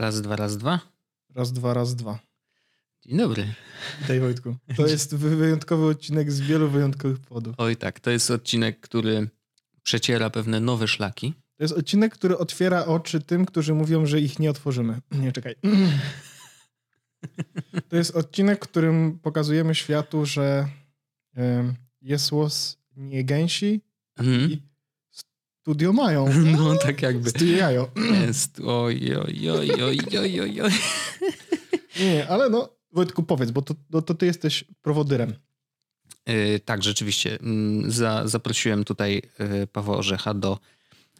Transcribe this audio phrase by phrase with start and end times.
[0.00, 0.80] Raz, dwa, raz, dwa.
[1.34, 2.29] Raz, dwa, raz, dwa.
[3.06, 3.54] Dzień dobry.
[4.00, 4.56] Witaj Wojtku.
[4.76, 7.54] To jest wyjątkowy odcinek z wielu wyjątkowych powodów.
[7.58, 9.28] Oj tak, to jest odcinek, który
[9.82, 11.34] przeciera pewne nowe szlaki.
[11.56, 15.00] To jest odcinek, który otwiera oczy tym, którzy mówią, że ich nie otworzymy.
[15.12, 15.54] Nie, czekaj.
[17.88, 20.68] To jest odcinek, w którym pokazujemy światu, że
[22.02, 23.80] jest łos nie gęsi
[24.16, 24.50] Mhm.
[24.50, 24.62] i
[25.62, 26.26] studio mają.
[26.58, 27.30] No tak jakby.
[27.30, 27.90] Studio jajo.
[28.26, 28.60] Jest.
[28.66, 30.70] Oj, oj, oj, oj, oj, oj, oj.
[32.00, 35.34] Nie, ale no, Wojtku, powiedz, bo to, no, to ty jesteś prowodyrem.
[36.26, 37.38] Yy, tak, rzeczywiście.
[37.40, 40.58] Mm, Za, zaprosiłem tutaj yy, Pawła Orzecha do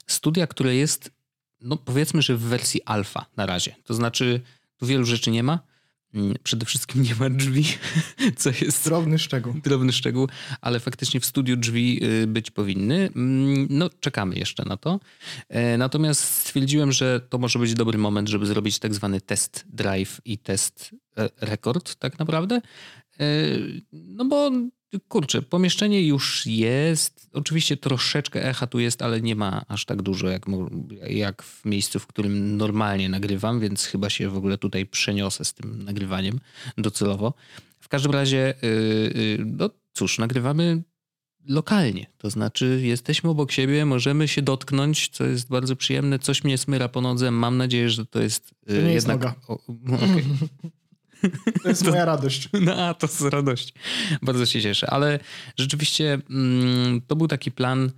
[0.07, 1.11] studia, które jest,
[1.61, 3.77] no powiedzmy, że w wersji alfa na razie.
[3.85, 4.41] To znaczy,
[4.77, 5.59] tu wielu rzeczy nie ma.
[6.15, 7.65] Mm, Przede wszystkim nie ma drzwi,
[8.37, 9.55] co jest Drobny szczegół.
[9.65, 10.29] drobny szczegół,
[10.61, 13.11] ale faktycznie w studiu drzwi y, być powinny.
[13.17, 15.01] Mm, No, czekamy jeszcze na to.
[15.49, 20.21] E, Natomiast stwierdziłem, że to może być dobry moment, żeby zrobić tak zwany test drive
[20.25, 22.61] i test e, rekord, tak naprawdę.
[23.21, 23.27] E,
[23.93, 24.51] No bo
[25.09, 27.31] kurczę, pomieszczenie już jest.
[27.33, 30.47] Oczywiście troszeczkę echa tu jest, ale nie ma aż tak dużo jak,
[31.09, 35.55] jak w miejscu, w którym normalnie nagrywam, więc chyba się w ogóle tutaj przeniosę z
[35.55, 36.41] tym nagrywaniem
[36.79, 37.35] docelowo.
[37.81, 40.83] W każdym razie, yy, yy, no cóż, nagrywamy
[41.47, 42.07] lokalnie.
[42.19, 46.19] To znaczy, jesteśmy obok siebie, możemy się dotknąć, co jest bardzo przyjemne.
[46.19, 47.31] Coś mnie smyra po nodze.
[47.31, 49.23] Mam nadzieję, że to jest yy, To nie jest jednak.
[49.23, 49.41] noga.
[49.49, 49.59] O,
[49.95, 50.25] okej.
[51.63, 52.49] To jest moja radość.
[52.61, 53.73] No, a to z radości.
[54.23, 54.91] Bardzo się cieszę.
[54.91, 55.19] Ale
[55.59, 57.91] rzeczywiście mm, to był taki plan,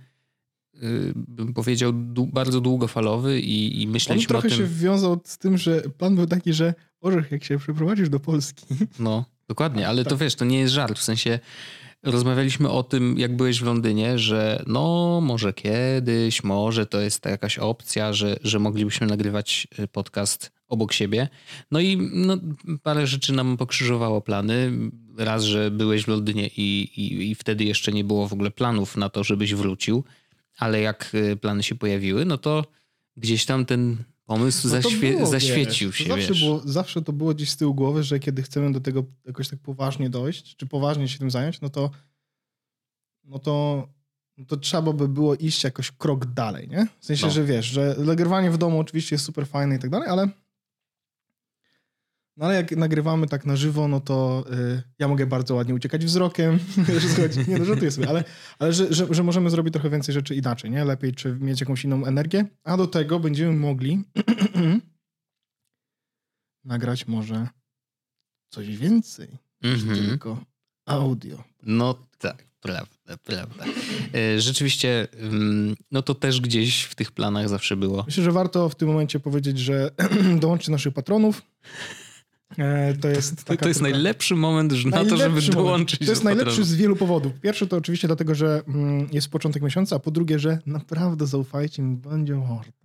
[0.83, 1.91] y, bym powiedział,
[2.33, 4.59] bardzo długofalowy i, i myśleliśmy trochę o tym.
[4.59, 8.65] się wiązał z tym, że plan był taki, że Orzech, jak się przeprowadzisz do Polski,
[8.99, 10.19] No, dokładnie, ale to Tak.
[10.19, 10.99] wiesz, to nie jest żart.
[10.99, 11.39] W sensie
[12.03, 17.59] rozmawialiśmy o tym, jak byłeś w Londynie, że no, może kiedyś, może to jest jakaś
[17.59, 21.29] opcja, że, że moglibyśmy nagrywać y, podcast obok siebie.
[21.71, 22.37] No i no,
[22.83, 24.71] parę rzeczy nam pokrzyżowało plany.
[25.17, 28.97] Raz, że byłeś w Londynie i, i, i wtedy jeszcze nie było w ogóle planów
[28.97, 30.03] na to, żebyś wrócił,
[30.57, 32.65] ale jak y, plany się pojawiły, no to
[33.17, 36.45] gdzieś tam ten pomysł No zaświe- było, zaświecił wiesz, się, to zawsze.
[36.45, 39.59] Było, zawsze to było gdzieś z tyłu głowy, że kiedy chcemy do tego jakoś tak
[39.59, 41.89] poważnie dojść, czy poważnie się tym zająć, no to
[43.23, 43.87] no to,
[44.37, 46.87] no to trzeba by było iść jakoś krok dalej, nie?
[46.99, 47.31] W sensie, No.
[47.31, 50.29] że wiesz, że nagrywanie w domu oczywiście jest super fajne i tak dalej, ale
[52.37, 56.05] no ale jak nagrywamy tak na żywo, no to y, ja mogę bardzo ładnie uciekać
[56.05, 56.59] wzrokiem.
[57.47, 58.23] Nie, no żartuję sobie, ale,
[58.59, 60.85] ale że, że, że możemy zrobić trochę więcej rzeczy inaczej, nie?
[60.85, 64.03] Lepiej, czy mieć jakąś inną energię, a do tego będziemy mogli
[66.65, 67.47] nagrać może
[68.49, 69.27] coś więcej
[69.61, 70.07] niż Mhm.
[70.07, 70.45] tylko
[70.85, 71.43] audio.
[71.63, 73.65] No tak, prawda, prawda.
[74.13, 78.03] E, Rzeczywiście, ym, no to też gdzieś w tych planach zawsze było.
[78.05, 79.91] Myślę, że warto w tym momencie powiedzieć, że
[80.39, 81.41] dołączcie naszych patronów.
[82.57, 85.53] E, To jest, To, to jest trochę- najlepszy moment że na to, żeby Najlepszy moment.
[85.67, 87.33] dołączyć To jest najlepszy z wielu powodów.
[87.41, 91.81] Pierwszy to oczywiście dlatego, że mm, jest początek miesiąca, a po drugie, że naprawdę zaufajcie
[91.83, 92.83] mi, będzie warto.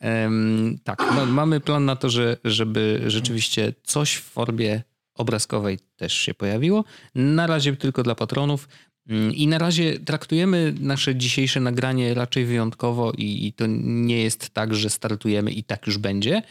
[0.00, 4.82] Em, tak, no, mamy plan na to, że, żeby rzeczywiście coś w formie
[5.14, 6.84] obrazkowej też się pojawiło.
[7.14, 8.68] Na razie tylko dla patronów.
[9.08, 14.50] Mm, I na razie traktujemy nasze dzisiejsze nagranie raczej wyjątkowo i, i to nie jest
[14.50, 16.42] tak, że startujemy i tak już będzie.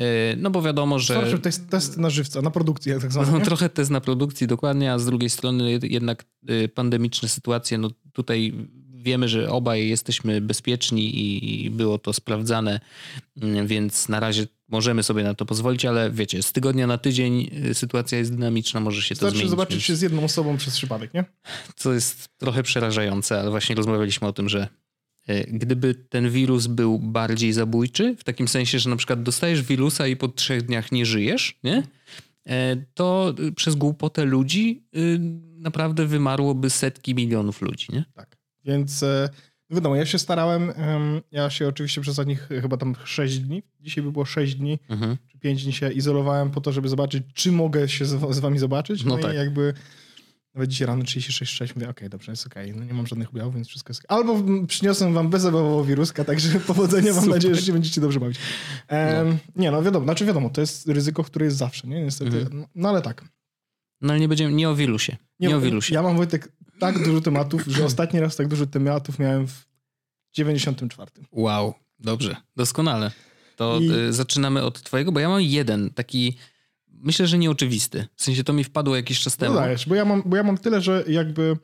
[0.00, 0.04] E,
[0.36, 1.14] No bo wiadomo, że...
[1.42, 3.38] To jest test na żywca, na produkcję tak zwaną.
[3.38, 7.78] No, trochę test na produkcji, dokładnie, a z drugiej strony jed- jednak y, pandemiczne sytuacje,
[7.78, 8.52] no tutaj
[9.08, 12.80] wiemy, że obaj jesteśmy bezpieczni i- i było to sprawdzane,
[13.42, 17.50] mm, więc na razie możemy sobie na to pozwolić, ale wiecie, z tygodnia na tydzień
[17.70, 20.56] y, sytuacja jest dynamiczna, może się to Wystarczy zmienić, zobaczyć więc- się z jedną osobą
[20.56, 21.24] przez przypadek, nie?
[21.76, 24.68] co jest trochę przerażające, ale właśnie rozmawialiśmy o tym, że
[25.26, 30.06] e, gdyby ten wirus był bardziej zabójczy, w takim sensie, że na przykład dostajesz wirusa
[30.06, 31.82] i po trzech dniach nie żyjesz, nie?
[32.46, 35.18] E, to y, przez głupotę ludzi y,
[35.60, 38.04] naprawdę wymarłoby setki milionów ludzi, nie?
[38.14, 38.27] Tak.
[38.68, 39.28] Więc e,
[39.70, 43.62] no wiadomo, ja się starałem, em, ja się oczywiście przez ostatnich chyba tam 6 dni,
[43.80, 45.16] dzisiaj by było 6 dni, Mhm.
[45.28, 48.58] czy 5 dni się izolowałem po to, żeby zobaczyć, czy mogę się z, z wami
[48.58, 49.04] zobaczyć.
[49.04, 49.32] No No, tak.
[49.32, 49.74] i jakby
[50.54, 53.68] Nawet dzisiaj rano 36,6 mówię, okej, dobrze, jest okej, no nie mam żadnych objawów, więc
[53.68, 58.00] wszystko jest Albo mm, przyniosłem wam bezobjawowo wiruska, także powodzenia, mam nadzieję, że się będziecie
[58.00, 58.38] dobrze bawić.
[58.88, 62.02] Em, Nie, no wiadomo, znaczy wiadomo, to jest ryzyko, które jest zawsze, nie?
[62.04, 62.58] Niestety, Mhm.
[62.60, 63.24] no, no ale tak.
[64.00, 65.16] No ale nie będziemy, nie o wirusie.
[65.40, 65.94] Nie, o wirusie.
[65.94, 69.66] Ja mam, Wojtek, tak dużo tematów, że ostatni raz tak dużo tematów miałem w
[70.32, 71.10] 94.
[71.32, 73.10] Wow, dobrze, doskonale.
[73.56, 76.36] To I- y, zaczynamy od twojego, bo ja mam jeden taki,
[76.88, 78.06] myślę, że nieoczywisty.
[78.16, 79.54] W sensie to mi wpadło jakiś czas temu.
[79.54, 81.56] No dajesz, bo ja, mam, bo ja mam tyle, że jakby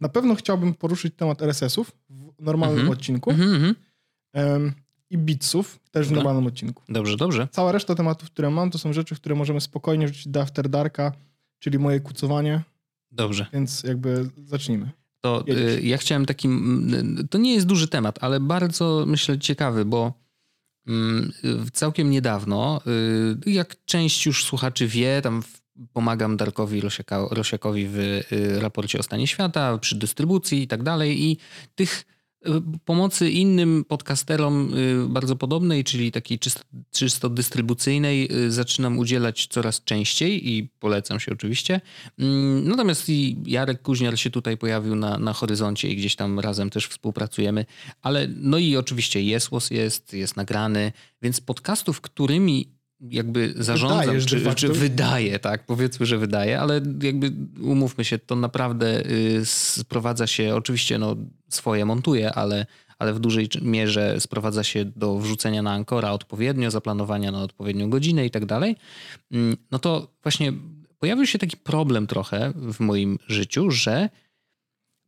[0.00, 2.98] na pewno chciałbym poruszyć temat RSS-ów w normalnym Mhm.
[2.98, 3.74] odcinku Mhm, mhm.
[4.32, 4.72] em,
[5.10, 6.22] i bitsów też w Dobra.
[6.22, 6.82] normalnym odcinku.
[6.88, 7.48] Dobrze, dobrze.
[7.52, 11.12] Cała reszta tematów, które mam, to są rzeczy, które możemy spokojnie wrzucić do After Darka,
[11.58, 12.62] czyli moje kucowanie,
[13.14, 13.46] Dobrze.
[13.52, 14.90] więc jakby zacznijmy.
[15.20, 19.84] To y, ja chciałem taki, mm, to nie jest duży temat, ale bardzo myślę ciekawy,
[19.84, 20.12] bo
[20.86, 21.32] mm,
[21.66, 22.80] y, całkiem niedawno,
[23.46, 25.42] y, jak część już słuchaczy wie, tam
[25.92, 28.24] pomagam Darkowi Rosiaka, Rosiakowi w y,
[28.60, 31.36] raporcie o stanie świata, przy dystrybucji i tak dalej i
[31.74, 32.13] tych y,
[32.84, 39.84] pomocy innym podcasterom y, bardzo podobnej, czyli takiej czysto, czysto dystrybucyjnej y, zaczynam udzielać coraz
[39.84, 41.80] częściej i polecam się oczywiście.
[42.18, 46.70] Mm, Natomiast i Jarek Kuźniar się tutaj pojawił na, na horyzoncie i gdzieś tam razem
[46.70, 47.66] też współpracujemy.
[48.02, 50.92] Ale no i oczywiście Jesłos jest, jest nagrany,
[51.22, 57.32] więc podcastów, którymi jakby zarządzam, Wydajesz czy, czy wydaje, tak, powiedzmy, że wydaje, ale jakby
[57.62, 61.16] umówmy się, to naprawdę y, sprowadza się, oczywiście no
[61.48, 62.66] swoje montuję, ale,
[62.98, 68.26] ale w dużej mierze sprowadza się do wrzucenia na Ankora odpowiednio, zaplanowania na odpowiednią godzinę
[68.26, 68.76] i tak dalej.
[69.32, 70.52] Mm, No to właśnie
[70.98, 74.08] pojawił się taki problem trochę w moim życiu, że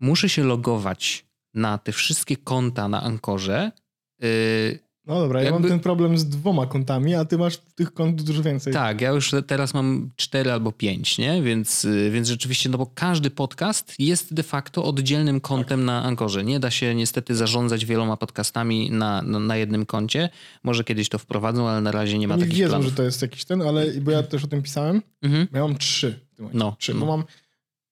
[0.00, 3.72] muszę się logować na te wszystkie konta na Ankorze.
[4.20, 7.92] Yy, No dobra, ja Jakby- mam ten problem z dwoma kontami, a ty masz tych
[7.94, 8.72] kont dużo więcej.
[8.72, 11.42] tak, ja już teraz mam cztery albo pięć, nie?
[11.42, 16.44] Więc, yy, więc rzeczywiście, no bo każdy podcast jest de facto oddzielnym kontem na Ankorze.
[16.44, 20.28] Nie da się niestety zarządzać wieloma podcastami na, na, na jednym koncie.
[20.62, 22.86] Może kiedyś to wprowadzą, ale na razie nie ma Oni takich wiedzą, planów.
[22.86, 25.46] że to jest jakiś ten, ale bo ja też o tym pisałem, Mhm.
[25.52, 26.20] ja mam trzy.
[26.32, 26.58] w tym momencie.
[26.58, 27.00] No, trzy, no.
[27.00, 27.24] bo mam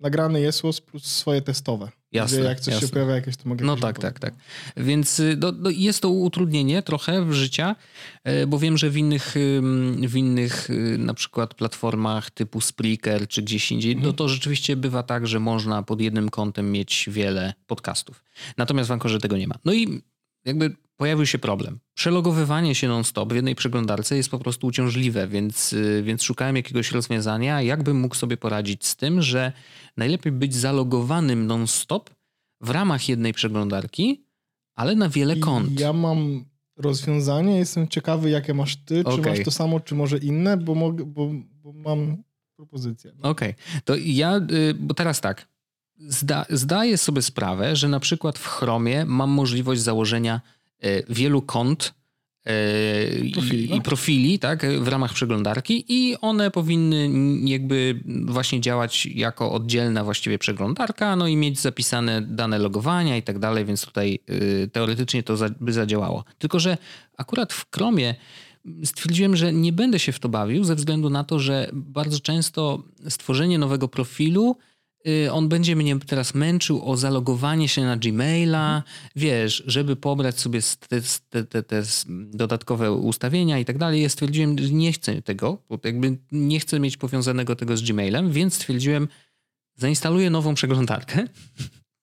[0.01, 1.89] nagrany Jesłos plus swoje testowe.
[2.15, 2.89] Jasne, jak coś jasne.
[2.89, 4.35] się pojawia jakieś, to mogę No tak, tak, tak.
[4.77, 7.77] Więc y, no, no jest to utrudnienie trochę w życia,
[8.25, 9.35] e, bo wiem, że w innych,
[10.09, 15.03] w innych y, na przykład platformach typu Spreaker czy gdzieś indziej, no to rzeczywiście bywa
[15.03, 18.25] tak, że można pod jednym kątem mieć wiele podcastów.
[18.57, 19.55] Natomiast w Ankorze tego nie ma.
[19.65, 20.03] No i
[20.45, 21.79] jakby pojawił się problem.
[21.95, 26.93] Przelogowywanie się non-stop w jednej przeglądarce jest po prostu uciążliwe, więc, y, więc szukałem jakiegoś
[26.93, 29.53] rozwiązania, jakbym mógł sobie poradzić z tym, że
[29.97, 32.11] najlepiej być zalogowanym non-stop
[32.61, 34.25] w ramach jednej przeglądarki,
[34.75, 35.81] ale na wiele I kont.
[35.81, 36.45] Ja mam
[36.77, 39.33] rozwiązanie, jestem ciekawy, jakie masz ty, czy Okej.
[39.33, 41.31] masz to samo, czy może inne, bo, mogę, bo,
[41.63, 42.23] bo mam
[42.57, 43.13] propozycję.
[43.23, 43.55] Okej,
[43.85, 45.49] to ja, y, bo teraz tak,
[45.99, 50.41] zda, zdaję sobie sprawę, że na przykład w Chromie mam możliwość założenia
[50.85, 51.95] y, wielu kont
[53.23, 53.77] i- Profili, no.
[53.77, 57.09] i profili tak, w ramach przeglądarki i one powinny
[57.51, 63.39] jakby właśnie działać jako oddzielna właściwie przeglądarka, no i mieć zapisane dane logowania i tak
[63.39, 66.25] dalej, więc tutaj y, teoretycznie to by zadziałało.
[66.39, 66.79] Tylko, że
[67.17, 68.15] akurat w Chromie
[68.85, 72.83] stwierdziłem, że nie będę się w to bawił ze względu na to, że bardzo często
[73.09, 74.57] stworzenie nowego profilu
[75.33, 78.83] on będzie mnie teraz męczył o zalogowanie się na Gmaila,
[79.17, 84.03] wiesz, żeby pobrać sobie te, te, te, te dodatkowe ustawienia i tak dalej.
[84.03, 88.33] Ja stwierdziłem, że nie chcę tego, bo jakby nie chcę mieć powiązanego tego z Gmailem,
[88.33, 89.09] więc stwierdziłem,
[89.77, 91.27] zainstaluję nową przeglądarkę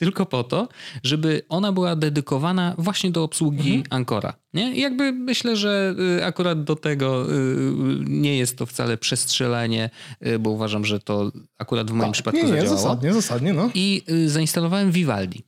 [0.01, 0.67] tylko po to,
[1.03, 4.33] żeby ona była dedykowana właśnie do obsługi Ankora.
[4.53, 4.75] Nie?
[4.75, 7.33] I jakby myślę, że y, akurat do tego y,
[7.99, 9.89] nie jest to wcale przestrzelenie,
[10.27, 12.49] y, bo uważam, że to akurat w moim przypadku Tak.
[12.49, 12.83] nie, nie, zadziałało.
[12.83, 13.69] zasadnie, zasadnie, no.
[13.73, 15.43] I zainstalowałem Vivaldi.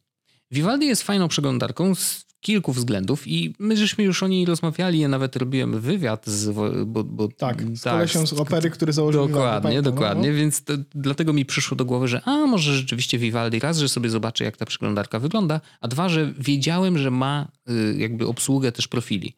[0.51, 5.07] Vivaldi jest fajną przeglądarką z kilku względów i my żeśmy już o niej rozmawiali, ja
[5.07, 6.49] nawet robiłem wywiad z...
[6.85, 10.35] Bo, bo, Tak, z kolesią z opery, który założył Vivaldi, Dokładnie, pamiętam, no, dokładnie, no.
[10.35, 14.09] więc to, dlatego mi przyszło do głowy, że a może rzeczywiście Vivaldi raz, że sobie
[14.09, 18.87] zobaczę jak ta przeglądarka wygląda, a dwa, że wiedziałem, że ma y, jakby obsługę też
[18.87, 19.33] profili.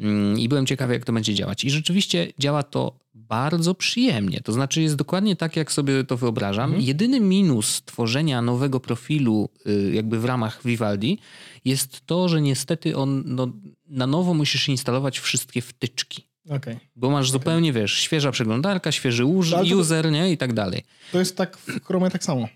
[0.00, 1.64] Mm, I byłem ciekawy, jak to będzie działać.
[1.64, 2.98] I rzeczywiście działa to
[3.28, 4.40] bardzo przyjemnie.
[4.40, 6.80] To znaczy, jest dokładnie tak, jak sobie to wyobrażam.
[6.80, 11.18] Jedyny minus tworzenia nowego profilu, y, jakby w ramach Vivaldi,
[11.64, 13.52] jest to, że niestety on no,
[13.88, 16.28] na nowo musisz instalować wszystkie wtyczki.
[16.50, 16.78] Okej.
[16.96, 20.32] Bo masz zupełnie, wiesz, świeża przeglądarka, świeży to- user, nie?
[20.32, 20.82] I tak dalej.
[21.12, 22.48] To jest tak w Chromie tak samo.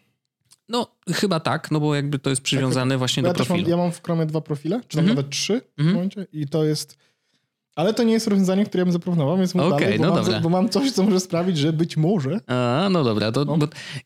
[0.69, 3.71] No, chyba tak, no bo jakby to jest przywiązane właśnie Bo do ja mam, profilu.
[3.71, 5.17] ja mam w Chromie dwa profile, czy tam Mhm.
[5.17, 5.95] nawet trzy w Mhm.
[5.95, 6.99] momencie i to jest
[7.77, 10.15] Ale to nie jest rozwiązanie, które ja bym zaproponował, więc mów Okej, dalej, bo, no
[10.15, 10.41] mam, dobra.
[10.41, 12.41] bo mam coś, co może sprawić, że być może...
[12.47, 13.59] A, no dobra, to, No.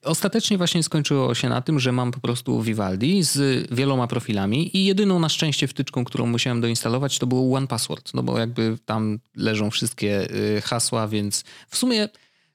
[0.04, 4.85] ostatecznie właśnie skończyło się na tym, że mam po prostu Vivaldi z wieloma profilami i
[4.85, 9.18] jedyną na szczęście wtyczką, którą musiałem doinstalować, to było One Password, no bo jakby tam
[9.37, 12.08] leżą wszystkie y, hasła, więc w sumie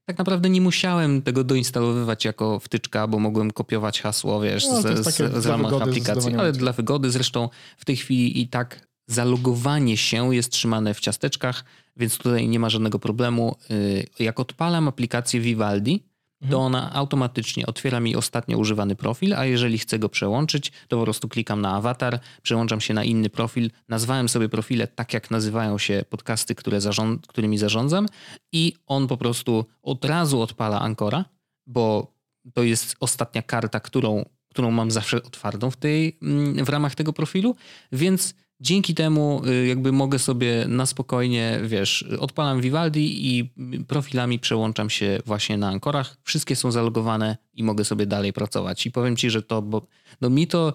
[0.05, 5.07] tak naprawdę nie musiałem tego doinstalowywać jako wtyczka, bo mogłem kopiować hasło, wiesz, No, z,
[5.07, 10.35] z, z ramach aplikacji, ale dla wygody zresztą w tej chwili i tak zalogowanie się
[10.35, 11.65] jest trzymane w ciasteczkach,
[11.97, 13.55] więc tutaj nie ma żadnego problemu.
[13.71, 16.03] Y, Jak odpalam aplikację Vivaldi,
[16.49, 21.03] to ona automatycznie otwiera mi ostatnio używany profil, a jeżeli chcę go przełączyć, to po
[21.03, 23.71] prostu klikam na awatar, przełączam się na inny profil.
[23.89, 28.07] Nazwałem sobie profile tak, jak nazywają się podcasty, które zarząd- którymi zarządzam
[28.51, 31.25] i on po prostu od razu odpala Ancora,
[31.67, 32.13] bo
[32.53, 37.13] to jest ostatnia karta, którą, którą mam zawsze otwartą w, tej, mm, w ramach tego
[37.13, 37.55] profilu,
[37.91, 43.49] więc dzięki temu y, jakby mogę sobie na spokojnie, wiesz, odpalam Vivaldi i
[43.87, 46.17] profilami przełączam się właśnie na Ankorach.
[46.23, 48.85] Wszystkie są zalogowane i mogę sobie dalej pracować.
[48.85, 49.87] I powiem ci, że to, bo
[50.21, 50.73] no mi to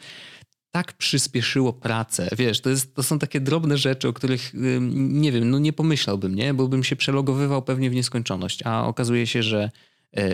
[0.71, 2.28] tak przyspieszyło pracę.
[2.37, 4.50] Wiesz, to, jest, to są takie drobne rzeczy, o których
[4.90, 6.55] nie wiem, no nie pomyślałbym, nie?
[6.55, 8.62] Bo bym się przelogowywał pewnie w nieskończoność.
[8.64, 9.71] A okazuje się, że,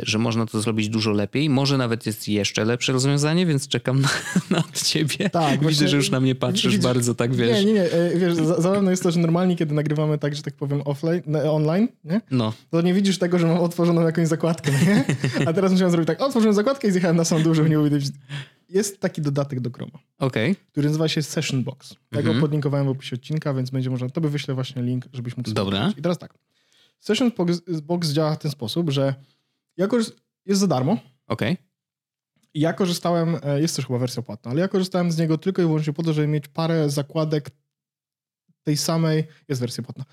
[0.02, 1.50] że można to zrobić dużo lepiej.
[1.50, 4.08] Może nawet jest jeszcze lepsze rozwiązanie, więc czekam na,
[4.56, 5.30] na ciebie.
[5.30, 7.58] Tak, Widzę, właśnie- że już na mnie patrzysz widzisz- bardzo tak, wiesz.
[7.58, 7.92] Nie, nie, nie.
[7.92, 11.22] e, Wiesz, za- zabawne jest to, że normalnie, kiedy nagrywamy tak, że tak powiem offline,
[11.50, 12.20] online, nie?
[12.30, 15.04] No, to nie widzisz tego, że mam otworzoną jakąś zakładkę, nie?
[15.48, 18.04] A teraz musiałem zrobić tak, otworzyłem zakładkę i zjechałem na sam żeby nie widać.
[18.68, 20.56] Jest taki dodatek do Chroma, okej.
[20.72, 21.94] który nazywa się Session Box.
[22.12, 22.36] Ja Mhm.
[22.36, 25.48] go podlinkowałem w opisie odcinka, więc będzie można, to by wyślę właśnie link, żebyś mógł
[25.48, 25.78] sobie Dobra.
[25.78, 25.98] zobaczyć.
[25.98, 26.34] I teraz tak.
[27.00, 27.32] Session
[27.82, 29.14] Box działa w ten sposób, że
[29.78, 30.12] że
[30.46, 31.56] jest za darmo, Okej.
[32.54, 35.62] i ja korzystałem, e, jest też chyba wersja płatna, ale ja korzystałem z niego tylko
[35.62, 37.50] i wyłącznie po to, żeby mieć parę zakładek
[38.62, 40.04] tej samej, jest wersja płatna.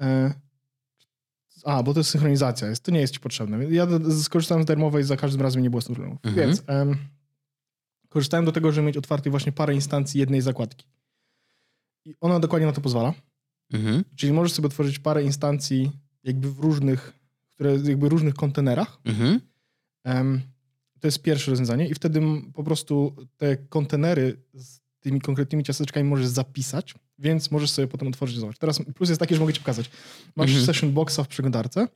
[0.00, 0.34] E,
[1.64, 3.64] A, bo to jest synchronizacja, jest, to nie jest ci potrzebne.
[3.64, 3.86] Ja
[4.22, 6.18] skorzystałem z darmowej, za każdym razem nie było z problemów.
[6.22, 6.48] Mhm.
[6.48, 6.96] Więc em,
[8.08, 10.86] korzystałem do tego, żeby mieć otwartej właśnie parę instancji jednej zakładki.
[12.04, 13.14] I ona dokładnie na to pozwala.
[13.72, 14.04] Mhm.
[14.16, 17.12] Czyli możesz sobie tworzyć parę instancji jakby w różnych,
[17.56, 19.40] które jakby różnych kontenerach, Mhm.
[20.04, 20.40] Em,
[21.00, 22.20] To jest pierwsze rozwiązanie i wtedy
[22.54, 28.36] po prostu te kontenery z tymi konkretnymi ciasteczkami możesz zapisać, więc możesz sobie potem otworzyć
[28.36, 28.60] i zobaczyć.
[28.60, 29.90] Teraz plus jest taki, że mogę ci pokazać.
[30.36, 30.66] Masz Mhm.
[30.66, 31.88] session boxa w przeglądarce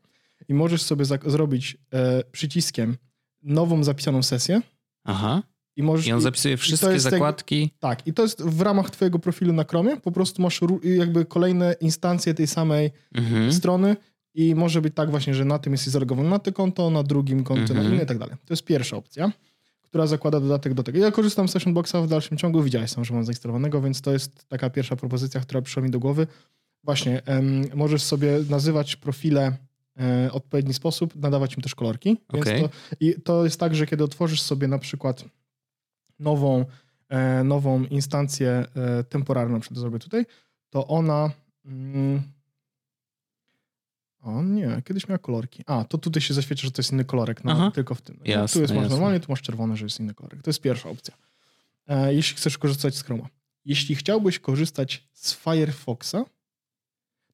[0.49, 2.97] i możesz sobie zrobić e, przyciskiem
[3.43, 4.63] nową zapisaną sesję
[5.05, 5.43] Aha.
[5.77, 6.07] i możesz...
[6.07, 7.71] I on zapisuje wszystkie jest jak- zakładki.
[7.79, 11.75] tak, i to jest w ramach twojego profilu na Chromie, po prostu masz jakby kolejne
[11.81, 13.53] instancje tej samej Mhm.
[13.53, 13.97] strony
[14.35, 17.45] i może być tak właśnie, że na tym jesteś zalogowany na to konto, na drugim
[17.45, 17.83] konto, Mhm.
[17.89, 18.37] na inne i tak dalej.
[18.47, 19.33] To jest pierwsza opcja,
[19.83, 20.99] która zakłada dodatek do tego.
[20.99, 24.13] Ja korzystam z Session Boxa w dalszym ciągu, widziałeś sam, że mam zainstalowanego, więc to
[24.13, 26.27] jest taka pierwsza propozycja, która przyszła mi do głowy.
[26.85, 29.57] Właśnie, em, możesz sobie nazywać profile
[29.97, 32.17] e, w odpowiedni sposób, nadawać im też kolorki.
[32.29, 32.63] Okej.
[32.63, 32.69] to,
[33.01, 35.25] I to jest tak, że kiedy otworzysz sobie na przykład
[36.19, 36.65] nową,
[37.09, 40.27] e, nową instancję e, temporalną, na przykład zrobię tutaj,
[40.71, 41.31] to ona...
[41.65, 42.23] Mm,
[44.23, 45.65] o nie, kiedyś miała kolorki.
[45.67, 47.71] A, to tutaj się zaświeci, że to jest inny kolorek, no, Aha.
[47.75, 48.21] tylko w tym.
[48.25, 48.33] Nie?
[48.33, 50.43] Jasne, tu jest masz normalnie, tu masz czerwony, że jest inny kolorek.
[50.43, 51.15] To jest pierwsza opcja.
[51.87, 53.29] E, jeśli chcesz korzystać z Chroma.
[53.65, 56.25] Jeśli chciałbyś korzystać z Firefoxa,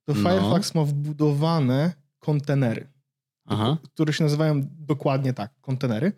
[0.04, 0.14] to No.
[0.14, 2.88] Firefox ma wbudowane kontenery,
[3.44, 3.76] Aha.
[3.82, 6.12] które się nazywają dokładnie tak, kontenery.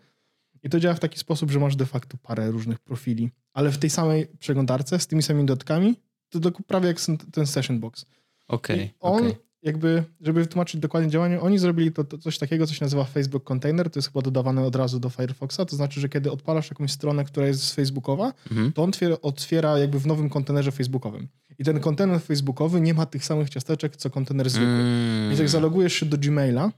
[0.63, 3.77] I to działa w taki sposób, że masz de facto parę różnych profili, ale w
[3.77, 5.95] tej samej przeglądarce z tymi samymi dodatkami,
[6.29, 6.97] to prawie jak
[7.31, 8.05] ten Session Box.
[8.47, 8.79] Okej.
[8.85, 9.35] I on okej.
[9.61, 13.43] Jakby, żeby wytłumaczyć dokładnie działanie, oni zrobili to, to coś takiego, co się nazywa Facebook
[13.43, 16.91] Container, to jest chyba dodawane od razu do Firefoxa, to znaczy, że kiedy odpalasz jakąś
[16.91, 18.71] stronę, która jest facebookowa, Mhm.
[18.73, 21.27] to on otwiera, otwiera jakby w nowym kontenerze facebookowym.
[21.59, 24.67] I ten kontener facebookowy nie ma tych samych ciasteczek, co kontener zwykły.
[24.73, 25.27] Mm.
[25.29, 26.71] Więc jak zalogujesz się do Gmaila,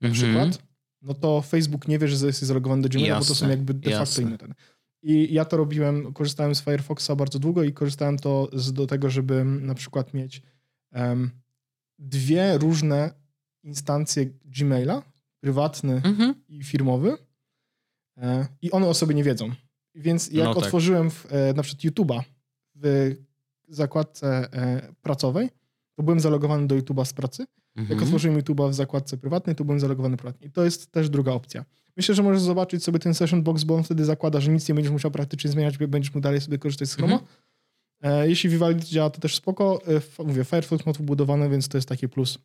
[0.00, 0.12] na Mhm.
[0.12, 0.62] przykład,
[1.02, 3.74] no to Facebook nie wie, że jesteś zalogowany do Gmaila, bo to są Jasne, jakby
[3.74, 4.22] de facto jasne.
[4.24, 4.54] inne ten.
[5.02, 9.10] I ja to robiłem, korzystałem z Firefoxa bardzo długo i korzystałem to z, do tego,
[9.10, 10.42] żeby na przykład mieć
[10.92, 11.30] em,
[12.02, 13.14] dwie różne
[13.62, 15.02] instancje Gmaila,
[15.40, 16.34] prywatny Mhm.
[16.48, 17.16] i firmowy
[18.16, 19.50] e, i one o sobie nie wiedzą.
[19.94, 20.62] Więc jak No tak.
[20.64, 22.22] otworzyłem w, e, na przykład YouTube'a
[22.74, 23.14] w
[23.68, 25.50] zakładce e, pracowej,
[25.96, 28.02] to byłem zalogowany do YouTube'a z pracy, jak Mhm.
[28.02, 30.46] otworzyłem YouTube'a w zakładce prywatnej, to byłem zalogowany prywatnie.
[30.46, 31.64] I to jest też druga opcja.
[31.96, 34.74] Myślę, że możesz zobaczyć sobie ten session box, bo on wtedy zakłada, że nic nie
[34.74, 37.12] będziesz musiał praktycznie zmieniać, będziesz mógł dalej sobie korzystać z Chroma.
[37.12, 37.30] Mhm.
[38.02, 39.80] E, jeśli Vivaldi działa, to też spoko.
[40.18, 42.38] E, mówię, Firefox ma tu wbudowane, więc to jest taki plus,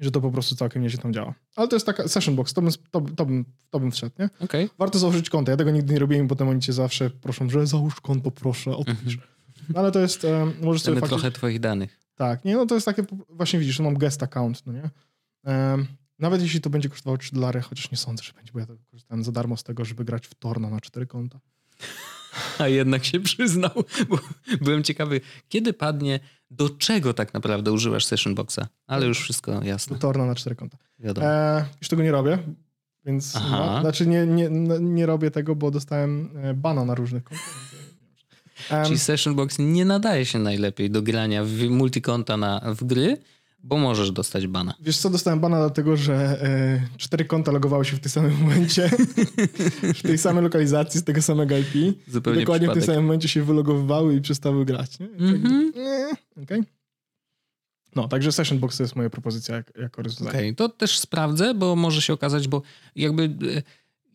[0.00, 1.34] że to po prostu całkiem nieźle tam działa.
[1.56, 4.30] Ale to jest taka session box, to bym, to, to bym, to bym wszedł, nie?
[4.40, 4.70] Okej.
[4.78, 5.50] Warto założyć konto.
[5.50, 9.18] Ja tego nigdy nie robiłem, potem oni cię zawsze proszą, że załóż konto, proszę, odpisz.
[9.68, 11.18] No, ale to jest, e, możesz sobie faktycznie...
[11.18, 12.00] trochę twoich danych.
[12.14, 14.90] Tak, nie, no to jest takie, właśnie widzisz, no mam guest account, no nie?
[15.44, 15.86] Um,
[16.18, 18.74] nawet jeśli to będzie kosztowało 3 dolary, chociaż nie sądzę, że będzie, bo ja to
[18.90, 21.40] korzystałem za darmo z tego, żeby grać w Torna na 4 konta.
[22.58, 24.18] A jednak się przyznał, bo
[24.60, 26.20] byłem ciekawy, kiedy padnie,
[26.50, 29.98] do czego tak naprawdę używasz Session Boxa, ale już wszystko jasne.
[29.98, 30.78] Torna na 4 konta.
[30.98, 31.26] Wiadomo.
[31.26, 32.38] E, już tego nie robię,
[33.04, 33.72] więc Aha.
[33.74, 34.48] no, znaczy nie, nie,
[34.80, 37.70] nie robię tego, bo dostałem e, bana na różnych kontach.
[38.86, 43.16] Czyli Session Box nie nadaje się najlepiej do grania w multikonta na, w gry,
[43.62, 44.74] bo możesz dostać bana.
[44.80, 48.90] Wiesz co, dostałem bana dlatego, że e, cztery konta logowały się w tym samym momencie,
[49.98, 51.98] w tej samej lokalizacji, z tego samego IP.
[52.08, 52.84] Zupełnie Dokładnie w tym przypadek.
[52.84, 54.98] samym momencie się wylogowywały i przestały grać.
[54.98, 55.08] Nie?
[55.26, 56.08] Jakby, nie,
[56.42, 56.62] Okej.
[57.96, 60.38] No, także Session Box to jest moja propozycja jak, jako rozwiązanie.
[60.38, 62.62] Okej, to też sprawdzę, bo może się okazać, bo
[62.96, 63.62] jakby e,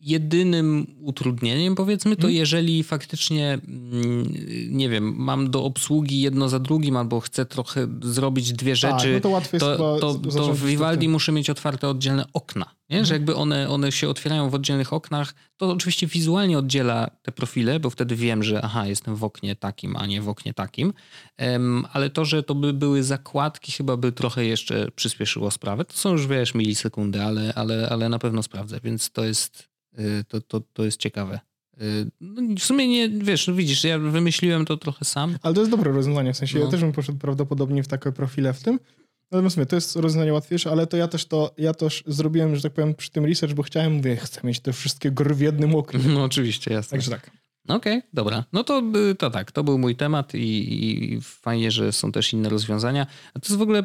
[0.00, 2.34] jedynym utrudnieniem powiedzmy to Mhm.
[2.34, 4.34] jeżeli faktycznie mm,
[4.70, 9.12] nie wiem, mam do obsługi jedno za drugim albo chcę trochę zrobić dwie rzeczy, Tak,
[9.12, 12.96] no to łatwiej to, to, to w Vivaldi muszę mieć otwarte oddzielne okna, nie?
[12.96, 13.04] Mhm.
[13.06, 17.80] że jakby one, one się otwierają w oddzielnych oknach, to oczywiście wizualnie oddziela te profile,
[17.80, 20.92] bo wtedy wiem, że aha, jestem w oknie takim, a nie w oknie takim,
[21.36, 25.84] Em, ale to, że to by były zakładki chyba by trochę jeszcze przyspieszyło sprawę.
[25.84, 29.68] To są już wiesz milisekundy, ale, ale, ale na pewno sprawdzę, więc to jest,
[30.28, 31.40] to, to, to jest ciekawe.
[31.80, 35.38] Y, No, w sumie nie, wiesz, no widzisz, ja wymyśliłem to trochę sam.
[35.42, 36.64] Ale to jest dobre rozwiązanie, w sensie No.
[36.64, 38.78] ja też bym poszedł prawdopodobnie w takie profile w tym.
[39.30, 42.62] Natomiast mówię, to jest rozwiązanie łatwiejsze, ale to ja też to, ja też zrobiłem, że
[42.62, 45.74] tak powiem, przy tym research, bo chciałem, mówię, chcę mieć te wszystkie gry w jednym
[45.74, 46.00] oknie.
[46.08, 46.90] No oczywiście, jasne.
[46.98, 47.30] Także tak.
[47.68, 48.44] Okej, dobra.
[48.52, 52.32] No to, y, to tak, to był mój temat i, i fajnie, że są też
[52.32, 53.06] inne rozwiązania.
[53.34, 53.84] A to jest w ogóle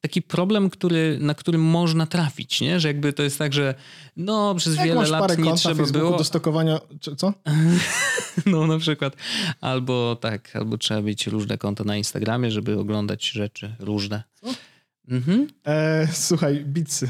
[0.00, 2.80] taki problem, który, na który można trafić, nie?
[2.80, 3.74] Że jakby to jest tak, że
[4.16, 6.18] no przez Jak wiele lat nie trzeba Facebooku było.
[6.18, 7.32] do stokowania, czy, co?
[8.46, 9.16] No na przykład.
[9.60, 14.22] Albo tak, albo trzeba mieć różne konta na Instagramie, żeby oglądać rzeczy różne.
[14.40, 14.46] Co?
[15.08, 15.46] Mhm.
[15.66, 17.08] E, słuchaj, bitsy,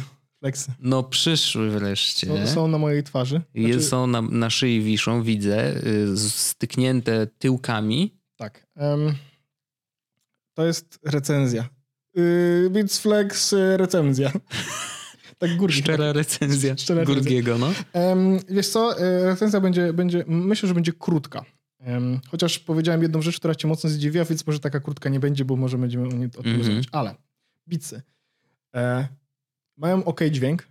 [0.79, 2.27] No przyszły wreszcie.
[2.27, 3.41] Są, są na mojej twarzy.
[3.55, 8.19] Znaczy, są na, na szyi wiszą, widzę, y, styknięte tyłkami.
[8.37, 8.67] Tak.
[8.77, 9.15] em,
[10.55, 11.69] to jest recenzja.
[12.15, 14.33] Yy, Flex y, recenzja.
[15.39, 15.51] tak.
[15.69, 17.23] Szczera recenzja Szczera recenzja.
[17.23, 17.73] Gurgiego, no.
[17.93, 21.45] Em, wiesz co, e, recenzja będzie, będzie, myślę, że będzie krótka.
[21.81, 25.45] Em, chociaż powiedziałem jedną rzecz, która cię mocno zdziwiła, więc może taka krótka nie będzie,
[25.45, 26.59] bo może będziemy o, tym Mhm.
[26.59, 26.85] rozmawiać.
[26.93, 27.15] Ale
[27.69, 28.03] bicy
[28.75, 29.09] e,
[29.77, 30.69] mają ok dźwięk.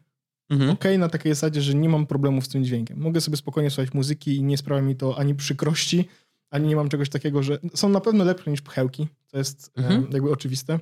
[0.50, 0.70] Mhm.
[0.72, 3.00] Ok na takiej zasadzie, że nie mam problemów z tym dźwiękiem.
[3.00, 6.08] Mogę sobie spokojnie słuchać muzyki i nie sprawia mi to ani przykrości,
[6.50, 9.08] ani nie mam czegoś takiego, że są na pewno lepsze niż pchełki.
[9.32, 10.08] To jest e, Mhm.
[10.14, 10.80] jakby oczywiste.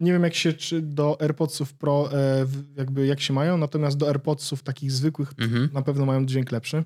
[0.00, 4.08] Nie wiem jak się czy do AirPodsów Pro e, jakby jak się mają, natomiast do
[4.08, 5.68] AirPodsów takich zwykłych Mhm.
[5.72, 6.84] na pewno mają dźwięk lepszy.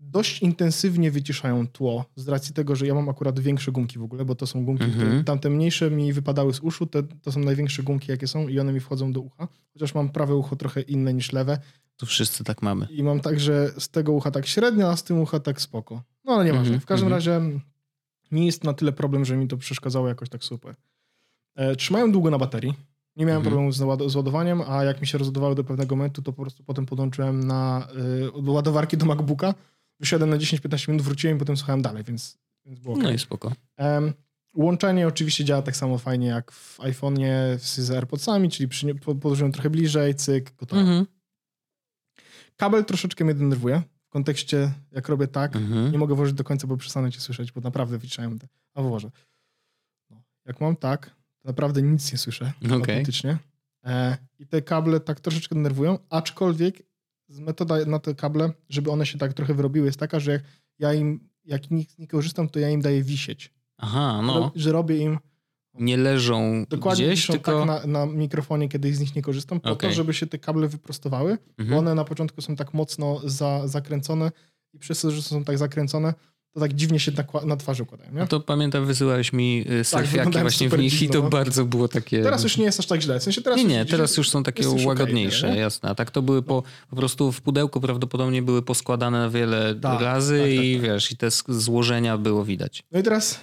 [0.00, 4.24] Dość intensywnie wyciszają tło, z racji tego, że ja mam akurat większe gumki w ogóle,
[4.24, 5.06] bo to są gumki, Mhm.
[5.08, 8.58] które, tamte mniejsze mi wypadały z uszu, te, to są największe gumki jakie są i
[8.60, 11.58] one mi wchodzą do ucha, chociaż mam prawe ucho trochę inne niż lewe
[11.96, 12.86] Tu wszyscy tak mamy.
[12.90, 16.02] i mam także z tego ucha tak średnio, a z tym ucha tak spoko.
[16.24, 16.64] No ale nieważne.
[16.66, 17.18] Mhm, W każdym mhm.
[17.18, 17.60] razie
[18.30, 20.74] nie jest na tyle problem, że mi to przeszkadzało jakoś tak super.
[21.56, 22.74] E, trzymają długo na baterii.
[23.16, 23.42] Nie miałem Mhm.
[23.52, 26.42] problemu z, ład- z ładowaniem, a jak mi się rozładowały do pewnego momentu, to po
[26.42, 27.88] prostu potem podłączyłem na
[28.46, 29.54] y, ładowarki do MacBooka.
[30.04, 33.14] Wysiadłem na 10-15 minut, wróciłem i potem słuchałem dalej, więc, więc było No okej.
[33.16, 33.52] i spoko.
[33.76, 34.12] Em,
[34.56, 39.52] Łączenie oczywiście działa tak samo fajnie jak w iPhone'ie z AirPodsami, czyli przy, po- podłożyłem
[39.52, 40.80] trochę bliżej, cyk, gotowe.
[40.82, 41.06] Mhm.
[42.56, 45.92] Kabel troszeczkę mnie denerwuje w kontekście, jak robię tak, Mhm.
[45.92, 48.48] nie mogę włożyć do końca, bo przestanę cię słyszeć, bo naprawdę wyciszają te.
[48.74, 49.10] A włożę.
[50.10, 50.22] No.
[50.46, 51.06] Jak mam tak,
[51.42, 53.38] to naprawdę nic nie słyszę autentycznie.
[53.84, 56.82] E, I te kable tak troszeczkę denerwują, aczkolwiek
[57.28, 60.42] metoda na te kable, żeby one się tak trochę wyrobiły, jest taka, że jak
[60.78, 63.52] ja im, jak nie, nie korzystam, to ja im daję wisieć.
[63.76, 64.52] Aha, no.
[64.54, 65.18] Że robię im
[65.74, 67.66] Nie leżą dokładnie gdzieś, tylko...
[67.66, 69.90] tak na, na mikrofonie, kiedy z nich nie korzystam, po Okej.
[69.90, 71.78] to, żeby się te kable wyprostowały, bo Mhm.
[71.78, 74.32] one na początku są tak mocno za, zakręcone
[74.72, 76.14] i przez to, że są tak zakręcone,
[76.54, 78.12] to tak dziwnie się na, na twarzy układają.
[78.12, 78.18] Nie?
[78.18, 81.30] No to pamiętam, wysyłałeś mi y, selfiaki wyglądają właśnie w nich i dziwno, to no.
[81.30, 82.22] bardzo było takie...
[82.22, 83.20] Teraz już nie jest aż tak źle.
[83.20, 85.56] W sensie teraz Nie, już nie, widzisz, teraz już są takie już łagodniejsze, nie?
[85.56, 85.90] jasne.
[85.90, 90.38] A tak to były po, po prostu w pudełku prawdopodobnie były poskładane wiele Tak, razy
[90.38, 90.82] tak, tak, i tak.
[90.82, 92.82] wiesz, i te złożenia było widać.
[92.92, 93.40] No i teraz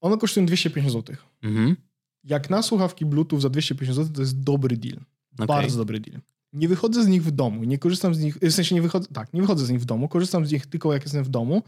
[0.00, 1.16] one kosztują 250 zł.
[1.42, 1.76] Mhm.
[2.24, 5.00] Jak na słuchawki Bluetooth za 250 zł, to jest dobry deal.
[5.34, 5.46] Okej.
[5.46, 6.20] Bardzo dobry deal.
[6.52, 9.34] Nie wychodzę z nich w domu, nie korzystam z nich, w sensie nie wychodzę, tak,
[9.34, 11.62] nie wychodzę z nich w domu, korzystam z nich tylko jak jestem w domu.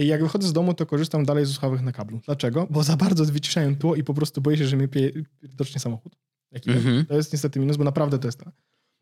[0.00, 2.20] I jak wychodzę z domu, to korzystam dalej ze słuchawek na kablu.
[2.26, 2.66] Dlaczego?
[2.70, 6.16] Bo za bardzo wyciszają tło i po prostu boję się, że mnie pie, widocznie samochód.
[6.66, 7.06] Mhm.
[7.06, 8.54] To jest niestety minus, bo naprawdę to jest tak.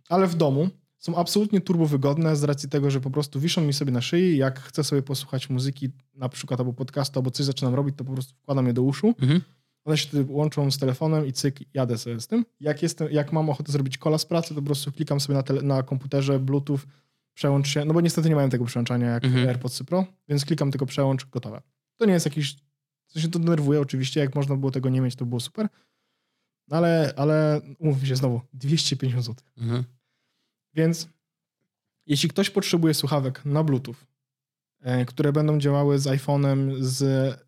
[0.08, 3.72] Ale w domu są absolutnie turbo wygodne z racji tego, że po prostu wiszą mi
[3.72, 4.36] sobie na szyi.
[4.36, 8.12] Jak chcę sobie posłuchać muzyki, na przykład albo podcastu, albo coś zaczynam robić, to po
[8.12, 9.14] prostu wkładam je do uszu.
[9.20, 9.40] Mhm.
[9.84, 12.44] One się łączą z telefonem i cyk, jadę sobie z tym.
[12.60, 15.42] Jak, jestem, jak mam ochotę zrobić kola z pracy, to po prostu klikam sobie na,
[15.42, 16.78] tele, na komputerze Bluetooth,
[17.38, 19.48] przełącz się, no bo niestety nie mają tego przełączania jak Mhm.
[19.48, 21.62] AirPods Pro, więc klikam tylko przełącz, gotowe.
[21.96, 22.56] To nie jest jakiś,
[23.06, 25.68] co się to denerwuje oczywiście, jak można było tego nie mieć, to było super,
[26.68, 29.44] No ale, ale umówmy się znowu, 250 zł.
[29.58, 29.84] Mhm.
[30.74, 31.08] Więc
[32.06, 33.94] jeśli ktoś potrzebuje słuchawek na Bluetooth,
[34.80, 36.96] e, które będą działały z iPhone'em, z,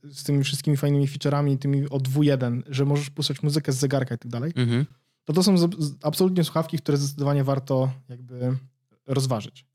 [0.04, 4.18] z tymi wszystkimi fajnymi feature'ami, tymi od W1, że możesz puszczać muzykę z zegarka i
[4.18, 4.86] tak dalej, Mhm.
[5.24, 5.54] to to są
[6.02, 8.56] absolutnie słuchawki, które zdecydowanie warto jakby
[9.06, 9.69] rozważyć.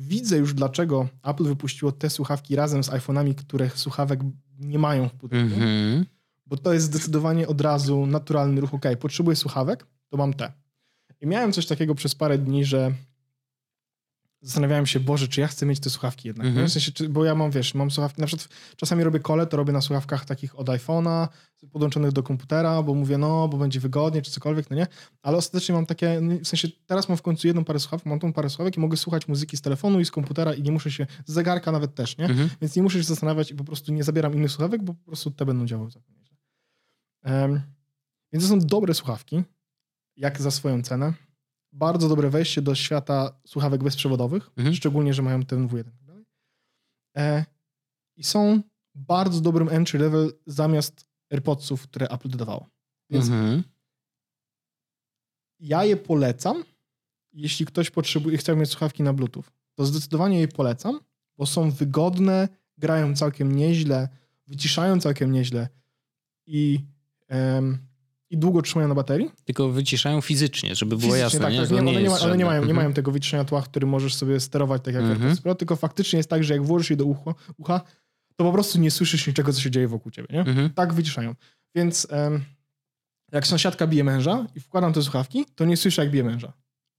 [0.00, 4.20] Widzę już, dlaczego Apple wypuściło te słuchawki razem z iPhone'ami, których słuchawek
[4.58, 6.06] nie mają w pudełku, Mhm.
[6.46, 8.74] bo to jest zdecydowanie od razu naturalny ruch.
[8.74, 10.52] Ok, potrzebuję słuchawek, to mam te.
[11.20, 12.92] I miałem coś takiego przez parę dni, że
[14.42, 16.46] zastanawiałem się, Boże, czy ja chcę mieć te słuchawki jednak.
[16.46, 16.68] Mhm.
[16.68, 19.56] W sensie, czy, bo ja mam, wiesz, mam słuchawki, na przykład czasami robię kole, to
[19.56, 21.28] robię na słuchawkach takich od iPhone'a,
[21.72, 24.86] podłączonych do komputera, bo mówię, no, bo będzie wygodnie, czy cokolwiek, no nie?
[25.22, 28.18] Ale ostatecznie mam takie, no, w sensie teraz mam w końcu jedną parę słuchawek, mam
[28.18, 30.90] tą parę słuchawek i mogę słuchać muzyki z telefonu i z komputera i nie muszę
[30.90, 32.24] się, z zegarka nawet też, nie?
[32.24, 32.50] Mhm.
[32.60, 35.30] Więc nie muszę się zastanawiać i po prostu nie zabieram innych słuchawek, bo po prostu
[35.30, 36.36] te będą działały całkiem nieźle.
[37.22, 37.60] Em,
[38.32, 39.42] więc to są dobre słuchawki,
[40.16, 41.12] jak za swoją cenę.
[41.72, 44.74] Bardzo dobre wejście do świata słuchawek bezprzewodowych, Mhm.
[44.76, 45.80] szczególnie, że mają ten W1.
[45.80, 46.24] i tak dalej.
[47.16, 47.44] E,
[48.16, 48.62] I są
[48.94, 52.66] bardzo dobrym entry level zamiast AirPodsów, które Apple dodawało.
[53.10, 53.62] Więc Mhm.
[55.60, 56.64] ja je polecam,
[57.32, 61.00] jeśli ktoś potrzebuje, chciał mieć słuchawki na Bluetooth, to zdecydowanie je polecam,
[61.36, 64.08] bo są wygodne, grają całkiem nieźle,
[64.46, 65.68] wyciszają całkiem nieźle
[66.46, 66.80] i,
[67.28, 67.78] em,
[68.30, 69.30] i długo trzymają na baterii.
[69.44, 71.40] Tylko wyciszają fizycznie, żeby było Fizycznie, jasne.
[71.40, 71.60] tak, nie?
[71.60, 72.76] tak, nie, nie one, nie ma, one nie mają, nie Mhm.
[72.76, 75.20] mają tego wyciszenia tła, który możesz sobie sterować tak jak Mhm.
[75.22, 77.80] AirPods Pro, tylko faktycznie jest tak, że jak włożysz je do ucha, ucha,
[78.36, 80.40] to po prostu nie słyszysz niczego, co się dzieje wokół ciebie, nie?
[80.40, 80.70] Mhm.
[80.70, 81.34] Tak wyciszają.
[81.74, 82.44] Więc em,
[83.32, 86.52] jak sąsiadka bije męża i wkładam te słuchawki, to nie słyszę, jak bije męża.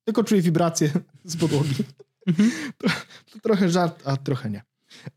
[0.04, 0.92] Tylko czuję wibracje
[1.26, 1.76] z podłogi.
[2.28, 2.52] Mhm.
[2.78, 2.88] to,
[3.34, 4.62] to trochę żart, a trochę nie.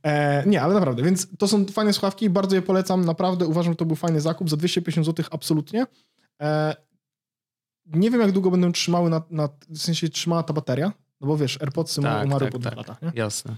[0.02, 3.76] E, nie, ale naprawdę, więc to są fajne słuchawki, bardzo je polecam, naprawdę uważam, że
[3.76, 5.86] to był fajny zakup, za 250 zł absolutnie.
[6.42, 6.76] E,
[7.86, 11.36] nie wiem, jak długo będą trzymały, na, na, w sensie trzymała ta bateria, no bo
[11.36, 12.72] wiesz, AirPodsy Tak, umarły tak, po tak.
[12.72, 13.12] dwóch latach, nie?
[13.14, 13.56] Jasne.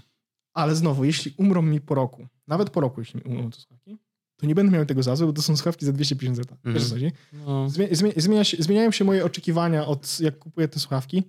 [0.53, 3.97] Ale znowu, jeśli umrą mi po roku, nawet po roku, jeśli mi umrą te słuchawki,
[4.37, 6.57] to nie będę miał tego za złe, bo to są słuchawki za 250 zł.
[6.57, 6.75] Mhm.
[6.75, 7.11] Wiesz co chodzi?
[7.33, 7.67] No.
[7.67, 11.23] Zmie- zmie- zmienia się, zmieniają się moje oczekiwania od jak kupuję te słuchawki.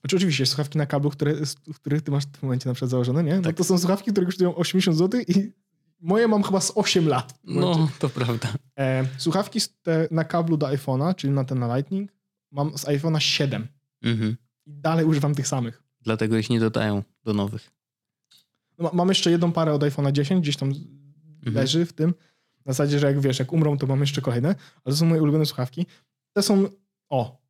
[0.00, 2.90] Znaczy oczywiście słuchawki na kablu, które, z których ty masz w tym momencie na przykład
[2.90, 3.36] założone, nie?
[3.36, 3.56] No Tak.
[3.56, 5.52] to są słuchawki, które kosztują 80 zł i
[6.00, 7.32] moje mam chyba z 8 lat.
[7.44, 8.48] w no, to prawda.
[8.78, 12.12] E, słuchawki te, na kablu do iPhone'a, czyli na ten na Lightning,
[12.52, 13.68] mam z iPhone'a 7
[14.02, 14.36] Mhm.
[14.66, 15.82] i dalej używam tych samych.
[16.00, 17.70] Dlatego ich nie dodają do nowych.
[18.78, 21.54] No, ma- mam jeszcze jedną parę od iPhone'a 10, gdzieś tam Mhm.
[21.56, 22.14] leży w tym.
[22.66, 25.22] Na zasadzie, że jak wiesz, jak umrą, to mam jeszcze kolejne, ale to są moje
[25.22, 25.86] ulubione słuchawki.
[26.32, 26.68] Te są,
[27.08, 27.40] o,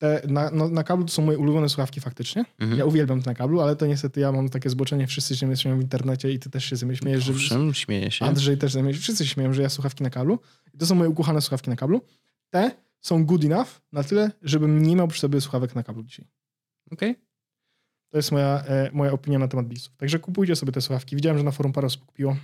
[0.00, 2.44] te na, na, na kablu to są moje ulubione słuchawki faktycznie.
[2.58, 2.78] Mhm.
[2.78, 5.78] Ja uwielbiam te na kablu, ale to niestety ja mam takie zboczenie, wszyscy się śmieją
[5.78, 8.24] w internecie i ty też się ze mnie śmiejesz, że Owszem, śmieję się.
[8.24, 10.38] Andrzej też ze mnie, wszyscy się śmieją, że ja słuchawki na kablu.
[10.74, 12.00] I to są moje ukochane słuchawki na kablu.
[12.50, 16.26] Te są good enough na tyle, żebym nie miał przy sobie słuchawek na kablu dzisiaj.
[16.90, 17.14] Okej.
[18.10, 19.96] To jest moja, e, moja opinia na temat Beatsów.
[19.96, 21.16] Także kupujcie sobie te słuchawki.
[21.16, 22.36] Widziałem, że na forum parę osób kupiło.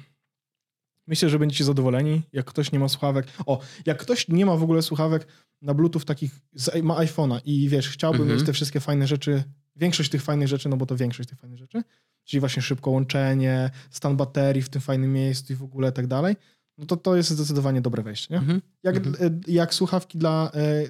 [1.07, 3.27] Myślę, że będziecie zadowoleni, jak ktoś nie ma słuchawek.
[3.47, 5.27] O, jak ktoś nie ma w ogóle słuchawek
[5.63, 8.37] na Bluetooth takich, z, ma iPhone'a i wiesz, chciałby Mhm.
[8.39, 9.45] mieć te wszystkie fajne rzeczy,
[9.77, 11.83] większość tych fajnych rzeczy, no bo to większość tych fajnych rzeczy,
[12.25, 16.37] czyli właśnie szybko łączenie, stan baterii w tym fajnym miejscu i w ogóle tak dalej,
[16.79, 18.41] no to to jest zdecydowanie dobre wejście, nie?
[18.41, 18.63] Mhm.
[18.83, 19.35] Jak, Mhm.
[19.49, 20.51] e, jak słuchawki dla...
[20.55, 20.83] e,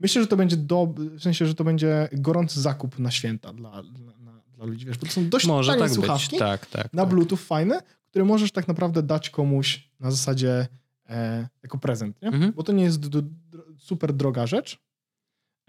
[0.00, 3.82] Myślę, że to będzie do, w sensie, że to będzie gorący zakup na święta dla,
[3.82, 6.38] dla, dla, dla ludzi, wiesz, bo to są dość Może tanie tak słuchawki być.
[6.38, 6.92] Tak, tak.
[6.92, 7.10] na tak.
[7.14, 7.80] Bluetooth fajne,
[8.12, 10.66] które możesz tak naprawdę dać komuś na zasadzie
[11.08, 12.28] e, jako prezent, nie?
[12.28, 12.52] Mhm.
[12.52, 14.78] Bo to nie jest d- d- super droga rzecz,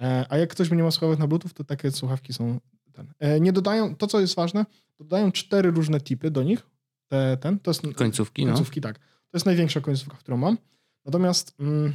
[0.02, 2.60] e, a jak ktoś nie ma słuchawek na Bluetooth, to takie słuchawki są
[2.94, 3.14] ten.
[3.20, 4.66] E, nie dodają, to co jest ważne,
[5.00, 6.70] dodają cztery różne typy do nich,
[7.08, 8.54] te, ten, to jest Końcówki, no.
[8.54, 9.00] końcówki, tak.
[9.00, 10.58] To jest największa końcówka, którą mam.
[11.06, 11.94] Natomiast mm,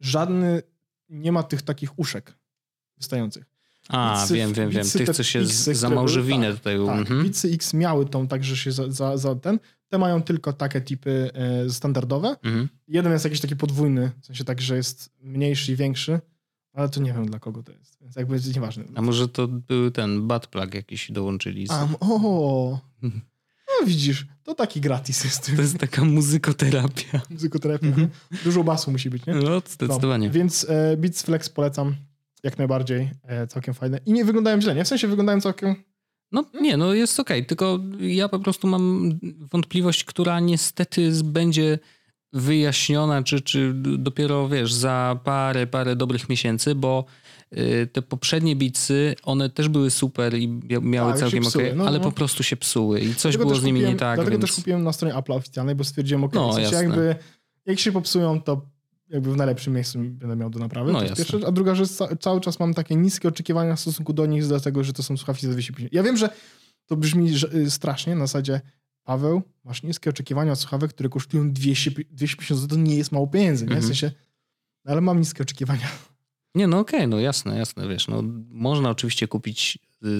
[0.00, 0.62] żadny
[1.08, 2.34] nie ma tych takich uszek
[2.96, 3.44] wystających.
[3.88, 4.86] A, Bitsy- wiem, wiem, wiem.
[4.90, 6.76] Tych, co się za małżowinę tutaj...
[6.86, 7.22] Tak, Mhm.
[7.22, 9.58] Bitsy X miały tą, także się za, za, za ten.
[9.88, 12.28] Te mają tylko takie typy e, standardowe.
[12.28, 12.68] Mhm.
[12.88, 16.20] Jeden jest jakiś taki podwójny, w sensie tak, że jest mniejszy i większy,
[16.72, 18.84] ale to nie wiem dla kogo to jest, więc jakby jest nieważne.
[18.94, 21.66] A może to był ten butt plug jakiś dołączyli.
[21.66, 21.70] Z...
[21.70, 22.80] A, o,
[23.80, 27.20] no widzisz, to taki gratis jest To jest taka muzykoterapia.
[27.30, 27.86] muzykoterapia.
[27.86, 28.08] Mhm.
[28.44, 29.34] Dużo basu musi być, nie?
[29.34, 30.26] No, zdecydowanie.
[30.26, 31.94] No, więc e, Beats Flex polecam
[32.42, 34.00] jak najbardziej, e, całkiem fajne.
[34.06, 34.84] I nie wyglądają źle, nie?
[34.84, 35.74] W sensie wyglądają całkiem...
[36.32, 39.12] No nie, no jest okej, tylko ja po prostu mam
[39.52, 41.78] wątpliwość, która niestety będzie
[42.32, 47.04] wyjaśniona, czy, czy dopiero, wiesz, za parę, parę dobrych miesięcy, bo
[47.58, 50.48] y, te poprzednie bicy, one też były super i
[50.82, 52.04] miały Tak, całkiem się ok, psuły, no, ale no.
[52.04, 54.50] po prostu się psuły i coś Dlatego było z nimi kupiłem, nie tak, Dlatego więc...
[54.50, 56.88] też kupiłem na stronie Apple oficjalnej, bo stwierdziłem, ok, No, w sensie jasne.
[56.88, 57.16] jakby
[57.66, 58.66] jak się popsują, to
[59.10, 60.92] jakby w najlepszym miejscu będę miał do naprawy.
[60.92, 61.34] No, to jest.
[61.46, 64.84] A druga rzecz, ca- cały czas mam takie niskie oczekiwania w stosunku do nich, dlatego
[64.84, 65.92] że to są słuchawki za 250.
[65.92, 66.30] Ja wiem, że
[66.86, 68.60] to brzmi y, strasznie, na zasadzie
[69.04, 73.26] Paweł, masz niskie oczekiwania od słuchawek, które kosztują 200, 250 zł, to nie jest mało
[73.26, 73.68] pieniędzy, nie?
[73.68, 73.86] W Mhm.
[73.86, 74.10] sensie,
[74.84, 75.88] no ale mam niskie oczekiwania.
[76.54, 79.78] Nie, no okej, no jasne, jasne, wiesz, no można oczywiście kupić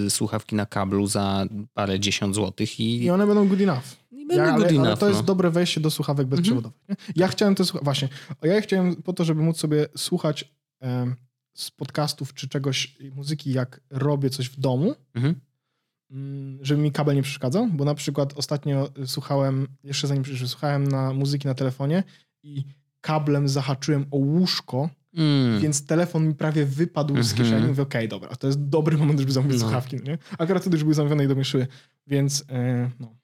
[0.09, 3.83] słuchawki na kablu za parę dziesiąt złotych i, I one będą good enough.
[4.31, 5.27] Ja, ale, ale enough, to jest no.
[5.27, 6.79] dobre wejście do słuchawek bezprzewodowych.
[6.89, 6.97] nie?
[7.17, 8.09] Ja chciałem te słucha- właśnie,
[8.43, 11.17] ja chciałem po to, żeby móc sobie słuchać em,
[11.55, 15.35] z podcastów czy czegoś, muzyki, jak robię coś w domu, Mhm.
[16.11, 20.89] mm, żeby mi kabel nie przeszkadzał, bo na przykład ostatnio słuchałem, jeszcze zanim przyszedłem, słuchałem
[20.89, 22.03] na muzyki na telefonie
[22.43, 22.65] i
[23.01, 25.61] kablem zahaczyłem o łóżko, Mm.
[25.61, 27.37] więc telefon mi prawie wypadł z Mhm.
[27.37, 27.67] kieszeni.
[27.69, 29.61] Mówię, okej, dobra, to jest dobry moment, żeby zamówić No.
[29.65, 29.97] słuchawki.
[29.97, 30.19] no Nie?
[30.39, 31.67] Akurat wtedy już były zamówione i do mnie szły,
[32.07, 33.15] więc e, no.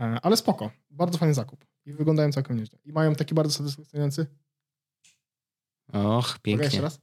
[0.00, 1.64] E, ale spoko, bardzo fajny zakup.
[1.86, 2.78] I wyglądają całkiem nieźle.
[2.84, 4.26] I mają taki bardzo satysfakcjonujący.
[5.92, 6.80] Och, Mogę jeszcze pięknie.
[6.80, 7.00] raz?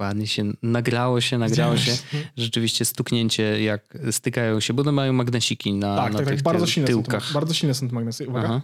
[0.00, 1.92] Ładnie się nagrało się, nagrało się.
[2.36, 6.44] Rzeczywiście stuknięcie, jak stykają się, bo one mają magnesiki na, Tak, na tak, tych tak.
[6.44, 7.28] Bardzo silne, są tyłkach.
[7.28, 8.28] te, bardzo silne są te magnesy.
[8.28, 8.48] Uwaga.
[8.48, 8.60] Aha.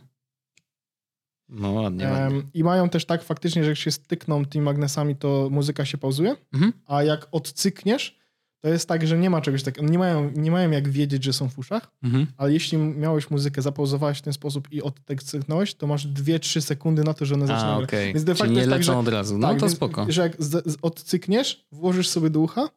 [1.51, 2.43] No ładnie, ładnie.
[2.55, 6.37] I mają też tak faktycznie, że jak się stykną tymi magnesami, to muzyka się pauzuje,
[6.55, 6.73] Mhm.
[6.87, 8.21] a jak odcykniesz,
[8.63, 9.87] to jest tak, że nie ma czegoś takiego.
[9.89, 12.27] Nie mają, nie mają jak wiedzieć, że są w uszach, Mhm.
[12.37, 17.15] ale jeśli miałeś muzykę, zapauzowałeś w ten sposób i odcyknąłeś, to masz 2-3 sekundy na
[17.15, 18.13] to, że one zaczną A, okej.
[18.13, 19.39] Więc de facto Czyli nie tak, lecą że- od razu.
[19.39, 20.07] No Tak, to więc- spoko.
[20.09, 22.69] Że jak z, z, odcykniesz, włożysz sobie do ucha,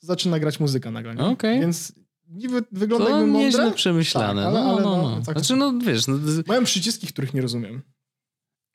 [0.00, 1.16] to zaczyna grać muzyka nagle.
[1.18, 1.60] Okej.
[1.60, 1.92] Więc
[2.28, 3.72] niby wygląda To jakby mądre.
[3.72, 4.42] przemyślane.
[4.42, 5.16] Tak, ale- no, ale no, no, no.
[5.16, 6.14] tak- Znaczy, no wiesz, no,
[6.46, 7.82] Mają przyciski, których nie rozumiem.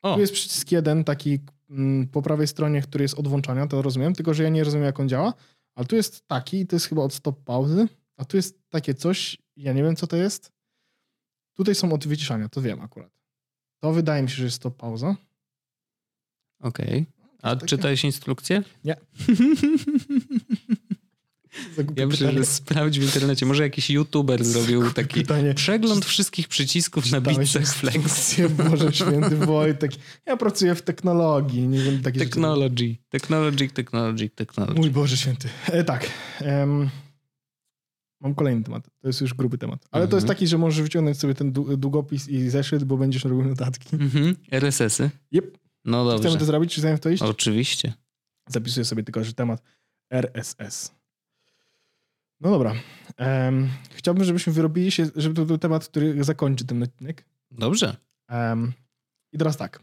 [0.04, 1.38] O, Tu jest przycisk jeden, taki
[1.70, 4.84] mm, po prawej stronie, który jest od włączania, to rozumiem, tylko że ja nie rozumiem,
[4.86, 5.34] jak on działa.
[5.74, 8.94] Ale tu jest taki, i to jest chyba od stop pauzy, a tu jest takie
[8.94, 10.52] coś, ja nie wiem, co to jest.
[11.54, 13.12] Tutaj są od wyciszania, to wiem akurat.
[13.80, 15.16] To wydaje mi się, że jest stop pauza.
[16.60, 17.06] okej.
[17.42, 18.62] A takie- czytałeś instrukcję?
[18.84, 18.96] Zagubie
[21.96, 23.46] Ja myślę, że sprawdź w internecie.
[23.46, 25.54] Może jakiś youtuber zrobił taki pytanie.
[25.54, 28.36] przegląd wszystkich przycisków na bitce Flex.
[28.50, 29.92] Boże święty Wojtek.
[30.26, 32.30] Ja pracuję w technologii, nie wiem, takie rzeczy.
[32.30, 34.80] Technology, technology, technology, technology.
[34.80, 35.48] Mój Boże święty.
[35.66, 36.10] E, tak.
[36.40, 36.90] em,
[38.20, 38.84] mam kolejny temat.
[39.00, 39.86] To jest już gruby temat.
[39.90, 40.36] Ale to jest Mhm.
[40.36, 43.96] taki, że możesz wyciągnąć sobie ten dłu- długopis i zeszyt, bo będziesz robił notatki.
[43.96, 44.36] Mhm.
[44.50, 45.10] RSS-y?
[45.34, 45.58] Yep.
[45.84, 46.38] No Chcemy dobrze.
[46.38, 46.74] to zrobić?
[46.74, 47.22] Czy chcemy w to iść?
[47.22, 47.92] Oczywiście.
[48.48, 49.62] Zapisuję sobie tylko, że temat
[50.10, 50.92] RSS.
[52.44, 52.74] No dobra.
[53.16, 57.24] Em, chciałbym, żebyśmy wyrobili się, żeby to był temat, który zakończy ten odcinek.
[57.50, 57.96] Dobrze.
[58.28, 58.72] Em,
[59.32, 59.80] I teraz tak.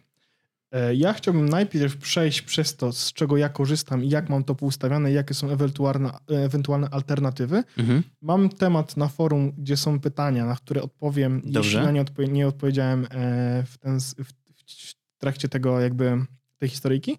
[0.71, 4.55] E, Ja chciałbym najpierw przejść przez to, z czego ja korzystam i jak mam to
[4.55, 7.63] poustawiane, jakie są ewentualne, ewentualne alternatywy.
[7.77, 8.03] Mhm.
[8.21, 11.69] Mam temat na forum, gdzie są pytania, na które odpowiem, Dobrze.
[11.69, 14.33] jeśli na nie, odpo- nie odpowiedziałem e, w, ten, w,
[14.67, 16.25] w trakcie tego jakby
[16.57, 17.17] tej historyjki.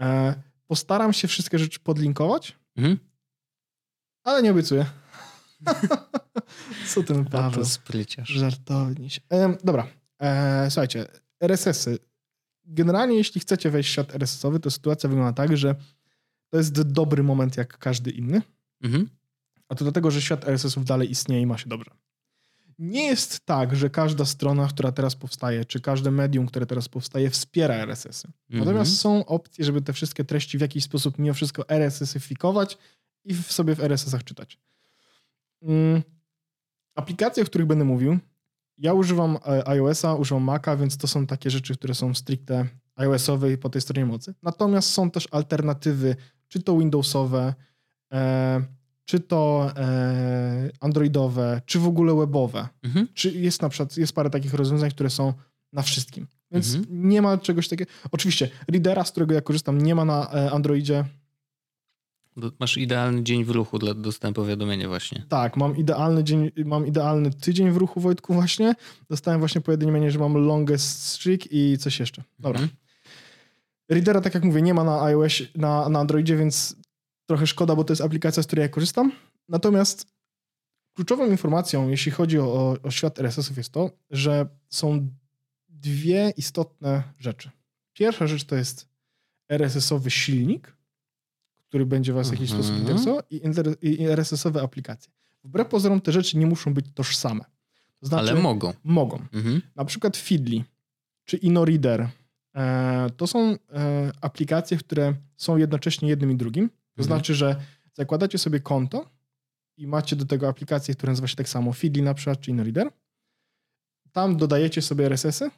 [0.00, 0.34] E,
[0.66, 2.98] Postaram się wszystkie rzeczy podlinkować, Mhm.
[4.24, 4.86] Ale nie obiecuję.
[6.94, 7.64] Co ten Paweł?
[7.64, 8.28] spryciarz.
[8.28, 9.20] Żartowniś.
[9.32, 9.86] E, dobra,
[10.22, 11.06] e, słuchajcie,
[11.40, 11.98] RSS-y.
[12.64, 15.74] Generalnie, jeśli chcecie wejść w świat RSS-owy, to sytuacja wygląda tak, że
[16.48, 18.42] to jest dobry moment jak każdy inny,
[18.82, 19.08] Mhm.
[19.68, 21.90] a to dlatego, że świat RSS-ów dalej istnieje i ma się dobrze.
[22.78, 27.30] Nie jest tak, że każda strona, która teraz powstaje, czy każde medium, które teraz powstaje,
[27.30, 28.28] wspiera RSS-y.
[28.50, 28.96] Natomiast Mhm.
[28.96, 32.76] są opcje, żeby te wszystkie treści w jakiś sposób mimo wszystko RSS-ifikować
[33.24, 34.58] i w sobie w RSS-ach czytać.
[35.62, 36.02] Mm.
[36.94, 38.18] Aplikacje, o których będę mówił,
[38.78, 43.52] ja używam e, iOS-a, używam Maca, więc to są takie rzeczy, które są stricte iOS-owe
[43.52, 44.34] i po tej stronie mocy.
[44.42, 46.16] Natomiast są też alternatywy,
[46.48, 47.54] czy to Windowsowe,
[48.12, 48.62] e,
[49.04, 52.68] czy to e, Androidowe, czy w ogóle webowe.
[52.82, 53.08] Mhm.
[53.14, 55.34] Czy jest na przykład, jest parę takich rozwiązań, które są
[55.72, 56.26] na wszystkim.
[56.50, 57.08] Więc Mhm.
[57.08, 57.90] nie ma czegoś takiego.
[58.10, 61.04] Oczywiście, Readera, z którego ja korzystam, nie ma na e, Androidzie.
[62.60, 65.24] Masz idealny dzień w ruchu dla dostałem powiadomienie właśnie.
[65.28, 68.74] Tak, mam idealny dzień, mam idealny tydzień w ruchu, Wojtku, właśnie.
[69.10, 72.22] Dostałem właśnie powiadomienie, że mam longest streak i coś jeszcze.
[72.38, 72.60] Dobra.
[72.60, 72.78] Mhm.
[73.88, 76.76] Readera, tak jak mówię, nie ma na iOS, na, na Androidzie, więc
[77.26, 79.12] trochę szkoda, bo to jest aplikacja, z której ja korzystam.
[79.48, 80.06] Natomiast
[80.94, 85.08] kluczową informacją, jeśli chodzi o, o, o świat RSS-ów, jest to, że są
[85.68, 87.50] dwie istotne rzeczy.
[87.92, 88.88] Pierwsza rzecz to jest
[89.48, 90.76] RSS-owy silnik,
[91.72, 92.62] który będzie was w jakiś Mhm.
[92.64, 95.12] sposób interesował i, inter- i RSS-owe aplikacje.
[95.44, 97.44] Wbrew pozorom te rzeczy nie muszą być tożsame.
[98.00, 98.72] To znaczy, Ale mogą.
[98.84, 99.16] mogą.
[99.32, 99.62] Mhm.
[99.76, 100.64] Na przykład Feedly
[101.24, 102.08] czy InnoReader.
[102.56, 103.56] E, to są e,
[104.20, 106.68] aplikacje, które są jednocześnie jednym i drugim.
[106.68, 107.06] To Mhm.
[107.06, 107.56] znaczy, że
[107.92, 109.10] zakładacie sobie konto
[109.76, 112.90] i macie do tego aplikację, która nazywa się tak samo Feedly na przykład, czy InnoReader.
[114.12, 115.50] Tam dodajecie sobie RSS-y.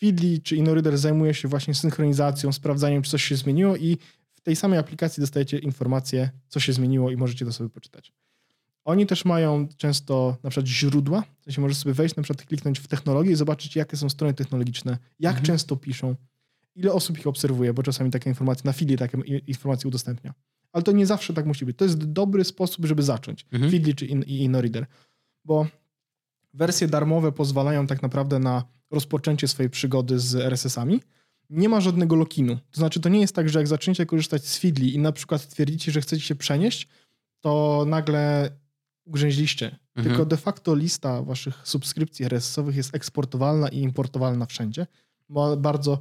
[0.00, 3.98] Feedly czy InnoReader zajmuje się właśnie synchronizacją, sprawdzaniem, czy coś się zmieniło i
[4.38, 8.12] w tej samej aplikacji dostajecie informacje, co się zmieniło i możecie to sobie poczytać.
[8.84, 12.78] Oni też mają często na przykład źródła, w sensie możesz sobie wejść, na przykład kliknąć
[12.78, 15.46] w technologię i zobaczyć, jakie są strony technologiczne, jak Mhm.
[15.46, 16.14] często piszą,
[16.74, 20.34] ile osób ich obserwuje, bo czasami takie informacje, na Feedly takie informacje udostępnia.
[20.72, 21.76] Ale to nie zawsze tak musi być.
[21.78, 23.46] To jest dobry sposób, żeby zacząć.
[23.52, 23.70] Mhm.
[23.70, 24.86] Feedly czy in, i InnoReader.
[25.44, 25.66] Bo
[26.54, 31.00] wersje darmowe pozwalają tak naprawdę na rozpoczęcie swojej przygody z RSS-ami.
[31.50, 32.56] Nie ma żadnego lokinu.
[32.70, 35.40] To znaczy, to nie jest tak, że jak zaczniecie korzystać z Feedly i na przykład
[35.40, 36.88] stwierdzicie, że chcecie się przenieść,
[37.40, 38.50] to nagle
[39.04, 39.66] ugrzęźliście.
[39.66, 40.06] Mhm.
[40.06, 44.86] Tylko de facto lista waszych subskrypcji RSS-owych jest eksportowalna i importowalna wszędzie.
[45.28, 45.98] Ma bardzo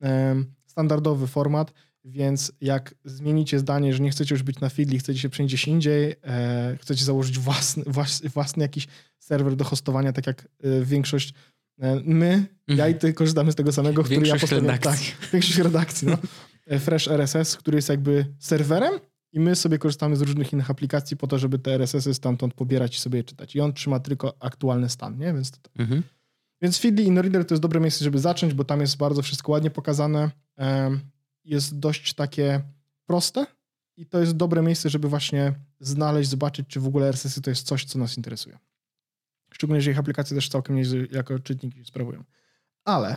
[0.00, 1.72] em, standardowy format,
[2.04, 5.68] więc jak zmienicie zdanie, że nie chcecie już być na Feedly, chcecie się przenieść gdzieś
[5.68, 8.86] indziej, e, chcecie założyć własny, włas- własny jakiś
[9.18, 11.34] serwer do hostowania, tak jak e, większość
[11.78, 14.38] e, my, ja i ty korzystamy z tego samego, który ja Mhm.
[14.40, 15.12] Większość redakcji.
[15.20, 16.18] Tak, większość redakcji, no.
[16.66, 18.92] E, Fresh RSS, który jest jakby serwerem
[19.32, 22.96] i my sobie korzystamy z różnych innych aplikacji po to, żeby te RSS-y stamtąd pobierać
[22.96, 23.56] i sobie je czytać.
[23.56, 25.32] I on trzyma tylko aktualny stan, nie?
[25.34, 26.02] Więc, to, Mhm.
[26.62, 29.70] więc Feedly InnoReader to jest dobre miejsce, żeby zacząć, bo tam jest bardzo wszystko ładnie
[29.70, 30.30] pokazane.
[31.44, 32.60] Jest dość takie
[33.06, 33.46] proste
[33.96, 37.66] i to jest dobre miejsce, żeby właśnie znaleźć, zobaczyć, czy w ogóle RSS-y to jest
[37.66, 38.58] coś, co nas interesuje.
[39.52, 42.24] Szczególnie, że ich aplikacje też całkiem nieźle jako czytniki sprawują.
[42.84, 43.16] Ale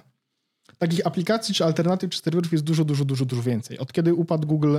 [0.77, 3.77] takich aplikacji, czy alternatyw, czy serwerów jest dużo, dużo, dużo, dużo więcej.
[3.79, 4.77] Od kiedy upadł Google,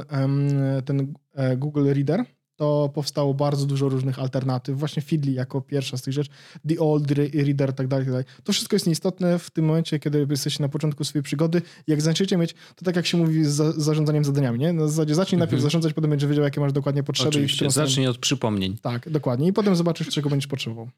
[0.85, 2.25] ten e, Google Reader,
[2.57, 4.79] to powstało bardzo dużo różnych alternatyw.
[4.79, 6.31] Właśnie Feedly jako pierwsza z tych rzeczy,
[6.69, 8.25] The Old Re- Reader, tak dalej, tak dalej.
[8.45, 11.63] To wszystko jest nieistotne w tym momencie, kiedy jesteście na początku swojej przygody.
[11.87, 14.73] Jak zaczniecie mieć, to tak jak się mówi z za- zarządzaniem zadaniami, nie?
[14.73, 15.63] Na zasadzie zacznij najpierw Mhm.
[15.63, 17.29] zarządzać, potem będziesz wiedział, jakie masz dokładnie potrzeby.
[17.29, 18.79] i Oczywiście, stronę- zacznij od przypomnień.
[18.83, 19.49] tak, dokładnie.
[19.49, 20.89] I potem zobaczysz, czego będziesz potrzebował.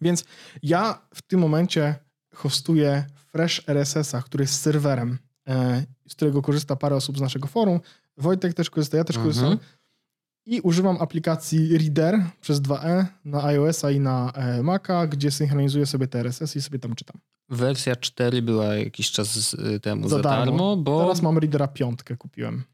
[0.00, 0.24] Więc
[0.62, 1.94] ja w tym momencie
[2.34, 7.80] hostuję Fresh RSS-a, który jest serwerem, e, z którego korzysta parę osób z naszego forum.
[8.16, 9.34] Wojtek też korzysta, ja też Mhm.
[9.34, 9.58] korzystam.
[10.46, 16.06] I używam aplikacji Reader przez 2E na iOS-a i na e, Maca, gdzie synchronizuję sobie
[16.08, 17.20] te RSS i sobie tam czytam.
[17.48, 20.44] Wersja 4 była jakiś czas z- temu Za za, darmo.
[20.46, 22.64] darmo, bo Teraz mam Readera piątkę kupiłem.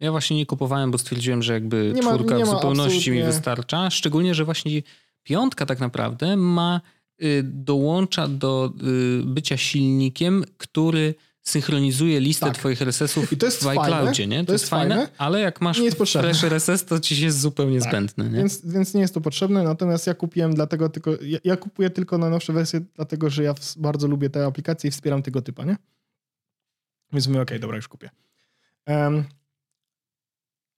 [0.00, 3.90] ja właśnie nie kupowałem, bo stwierdziłem, że jakby Nie czwórka w zupełności mi absolutnie- wystarcza.
[3.90, 4.82] Szczególnie, że właśnie
[5.22, 6.80] piątka tak naprawdę ma,
[7.22, 8.72] y, dołącza do
[9.20, 12.54] y, bycia silnikiem, który synchronizuje listę Tak.
[12.54, 14.44] twoich RSS-ów I to jest w iCloudzie, nie?
[14.44, 16.28] To, jest jest fajne, fajne, ale jak masz nie jest potrzebne.
[16.28, 17.88] Fresh RSS, to ci jest zupełnie Tak.
[17.88, 18.38] zbędne, nie?
[18.38, 22.18] Więc, więc nie jest to potrzebne, natomiast ja kupiłem dlatego tylko, ja, ja kupuję tylko
[22.18, 25.76] najnowsze wersje, dlatego że ja bardzo lubię te aplikacje i wspieram tego typa, nie?
[27.12, 28.10] Więc mówię, okej, dobra, już kupię.
[28.86, 29.24] Em,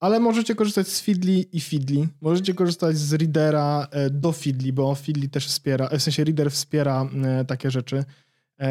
[0.05, 2.09] ale możecie korzystać z Feedly i Feedly.
[2.21, 6.51] Możecie korzystać z Readera e, do Feedly, bo Feedly też wspiera, e, w sensie Reader
[6.51, 8.05] wspiera e, takie rzeczy.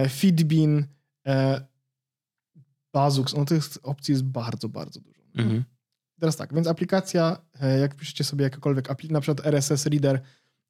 [0.09, 0.85] Feedbean,
[1.27, 1.61] e,
[2.93, 5.21] Bazux, no tych opcji jest bardzo, bardzo dużo.
[5.35, 5.63] Mhm.
[6.19, 7.37] Teraz tak, więc aplikacja,
[7.81, 10.21] jak piszecie sobie jakakolwiek, apli- na przykład RSS Reader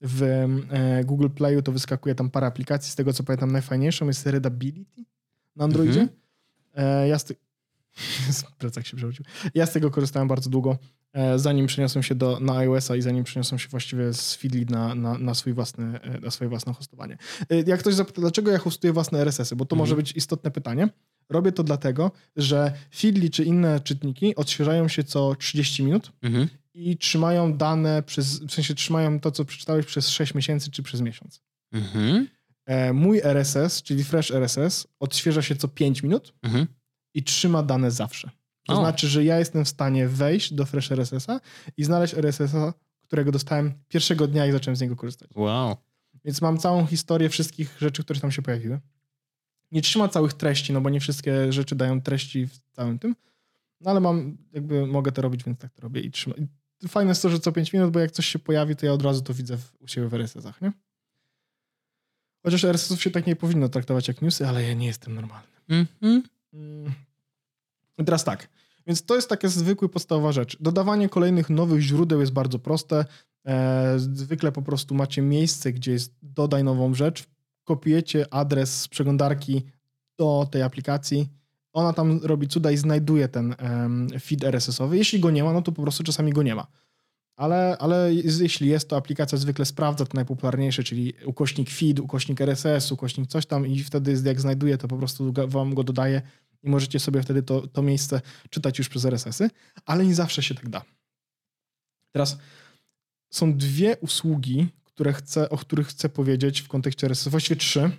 [0.02, 0.48] w
[1.06, 2.92] Google Playu, to wyskakuje tam parę aplikacji.
[2.92, 5.06] Z tego co pamiętam, najfajniejszą jest Readability
[5.56, 6.02] na Androidzie.
[6.02, 7.08] Mhm.
[7.08, 7.18] Ja.
[8.58, 9.26] Plecak się przewrócił.
[9.54, 10.78] Ja z tego korzystałem bardzo długo,
[11.14, 14.96] e, zanim przeniosłem się do, na iOS-a i zanim przeniosłem się właściwie z Feedly na,
[14.96, 17.18] na, na, swój własny, e, na swoje własne hostowanie.
[17.50, 19.80] E, Jak ktoś zapyta, dlaczego ja hostuję własne RSS-y, bo to Mhm.
[19.80, 20.90] może być istotne pytanie.
[21.30, 26.48] Robię to dlatego, że Feedly czy inne czytniki odświeżają się co 30 minut Mhm.
[26.74, 31.02] i trzymają dane przez, w sensie trzymają to, co przeczytałeś przez 6 miesięcy czy przez
[31.02, 31.42] miesiąc.
[31.72, 32.28] Mhm.
[32.94, 36.68] Mój RSS, czyli Fresh RSS, odświeża się co 5 minut Mhm.
[37.14, 38.30] I trzyma dane zawsze.
[38.68, 38.80] To O.
[38.80, 41.40] znaczy, że ja jestem w stanie wejść do Fresh RSS-a
[41.78, 45.30] i znaleźć RSS-a, którego dostałem pierwszego dnia i zacząłem z niego korzystać.
[45.36, 45.78] Wow.
[46.26, 48.80] Więc mam całą historię wszystkich rzeczy, które tam się pojawiły.
[49.72, 53.16] Nie trzyma całych treści, no bo nie wszystkie rzeczy dają treści w całym tym.
[53.82, 56.40] No ale mam, jakby mogę to robić, więc tak to robię i trzymam.
[56.82, 58.94] I fajne jest to, że co 5 minut, bo jak coś się pojawi, to ja
[58.94, 60.72] od razu to widzę w, u siebie w RSS-ach, nie?
[62.44, 65.48] Chociaż RSS-ów się tak nie powinno traktować jak newsy, ale ja nie jestem normalny.
[65.70, 65.88] Mhm.
[66.02, 66.24] Mm.
[67.98, 68.50] I teraz tak.
[68.88, 70.58] Więc to jest taka zwykła, podstawowa rzecz.
[70.60, 73.06] Dodawanie kolejnych nowych źródeł jest bardzo proste.
[73.46, 77.24] E, zwykle po prostu macie miejsce, gdzie jest dodaj nową rzecz,
[77.64, 79.64] kopiujecie adres z przeglądarki
[80.18, 81.30] do tej aplikacji.
[81.74, 83.56] Ona tam robi cuda i znajduje ten
[84.22, 84.98] feed RSS-owy.
[84.98, 86.68] Jeśli go nie ma, no to po prostu czasami go nie ma.
[87.36, 92.92] Ale, ale jeśli jest, to aplikacja zwykle sprawdza to najpopularniejsze, czyli ukośnik feed, ukośnik RSS,
[92.92, 96.22] ukośnik coś tam i wtedy jak znajduje, to po prostu wam go dodaje
[96.64, 99.50] i możecie sobie wtedy to, to miejsce czytać już przez RSS-y,
[99.86, 100.82] ale nie zawsze się tak da.
[102.12, 102.38] Teraz
[103.30, 107.92] są dwie usługi, które chcę, o których chcę powiedzieć w kontekście RSS, właściwie trzy,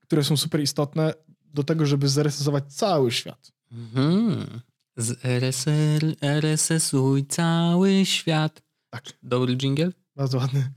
[0.00, 1.14] które są super istotne
[1.44, 3.52] do tego, żeby zresesować cały świat.
[3.72, 4.60] Mhm.
[4.96, 8.62] Z RSL, RSS-uj cały świat.
[8.90, 9.04] Tak.
[9.22, 9.92] Dobry jingle?
[10.16, 10.70] Bardzo ładny.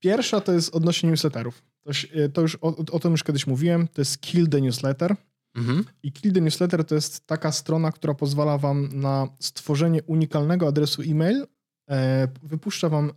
[0.00, 1.62] Pierwsza to jest odnośnie newsletterów.
[1.82, 1.90] To,
[2.32, 3.88] to już o, o tym już kiedyś mówiłem.
[3.88, 5.16] To jest Kill the Newsletter.
[5.54, 5.84] Mhm.
[6.02, 11.02] I Kill the Newsletter to jest taka strona, która pozwala wam na stworzenie unikalnego adresu
[11.02, 11.46] e-mail.
[11.90, 13.12] E, wypuszcza wam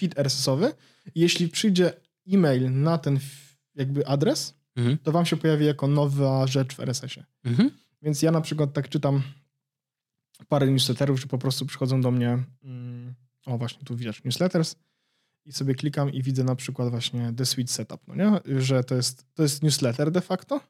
[0.00, 0.72] feed RSS-owy.
[1.14, 1.92] Jeśli przyjdzie
[2.32, 3.18] e-mail na ten
[3.74, 4.98] jakby adres, Mhm.
[4.98, 7.26] to wam się pojawi jako nowa rzecz w RSS-ie.
[7.44, 7.70] Mhm.
[8.02, 9.22] Więc ja na przykład tak czytam
[10.48, 13.14] parę newsletterów, że po prostu przychodzą do mnie, mm,
[13.46, 14.76] o właśnie tu widać newsletters
[15.44, 18.60] i sobie klikam i widzę na przykład właśnie The Sweet Setup, no nie?
[18.60, 20.60] Że to jest, to jest newsletter de facto.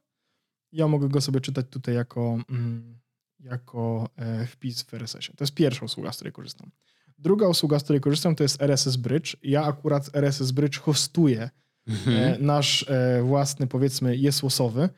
[0.73, 2.99] Ja mogę go sobie czytać tutaj jako, mm,
[3.41, 5.37] jako e, wpis w RSS-ie.
[5.37, 6.71] To jest pierwsza usługa, z której korzystam.
[7.19, 9.37] Druga usługa, z której korzystam, to jest RSS Bridge.
[9.43, 11.51] Ja akurat RSS Bridge hostuję
[11.87, 12.17] Mhm.
[12.17, 14.89] e, nasz e, własny, powiedzmy, jest losowy.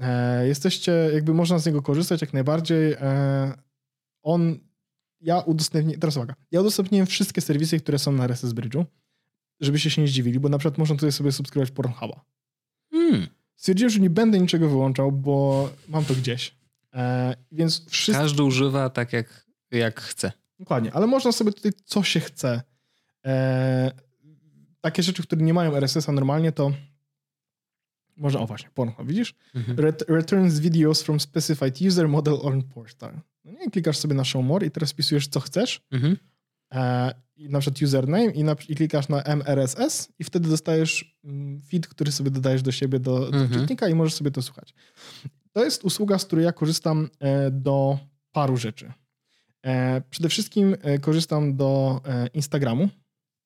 [0.00, 2.96] E, jesteście, jakby można z niego korzystać jak najbardziej.
[4.22, 4.58] On,
[5.20, 8.84] ja udostępnię, teraz uwaga, ja udostępniłem wszystkie serwisy, które są na RSS Bridge'u,
[9.60, 12.24] żebyście się nie zdziwili, bo na przykład można tutaj sobie subskrybować Pornhuba.
[13.64, 16.54] Stwierdziłem, że nie będę niczego wyłączał, bo mam to gdzieś.
[16.94, 18.22] E, więc wszystko...
[18.22, 20.32] Każdy używa tak jak, jak chce.
[20.58, 22.62] Dokładnie, ale można sobie tutaj co się chce.
[23.26, 23.92] E,
[24.80, 26.72] takie rzeczy, które nie mają RSS-a normalnie, to
[28.16, 29.34] można, o właśnie, Pornhub, widzisz?
[29.54, 29.76] Mhm.
[29.78, 33.20] Ret- returns videos from specified user, model or portal.
[33.44, 36.16] No nie, klikasz sobie na show more i teraz wpisujesz co chcesz, Mhm.
[36.74, 41.62] E, i na przykład username i, na, i klikasz na MRSS i wtedy dostajesz mm,
[41.62, 43.60] feed, który sobie dodajesz do siebie, do, do Mhm.
[43.60, 44.74] czytnika i możesz sobie to słuchać.
[45.52, 47.98] To jest usługa, z której ja korzystam e, do
[48.32, 48.92] paru rzeczy.
[49.66, 52.00] E, przede wszystkim korzystam do
[52.34, 52.88] Instagramu,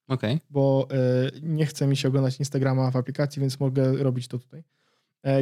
[0.09, 0.41] Okej.
[0.51, 0.89] bo
[1.43, 4.63] nie chce mi się oglądać Instagrama w aplikacji, więc mogę robić to tutaj.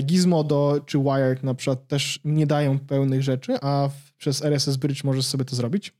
[0.02, 5.26] Gizmodo czy Wired na przykład też nie dają pełnych rzeczy, a przez RSS Bridge możesz
[5.26, 5.92] sobie to zrobić.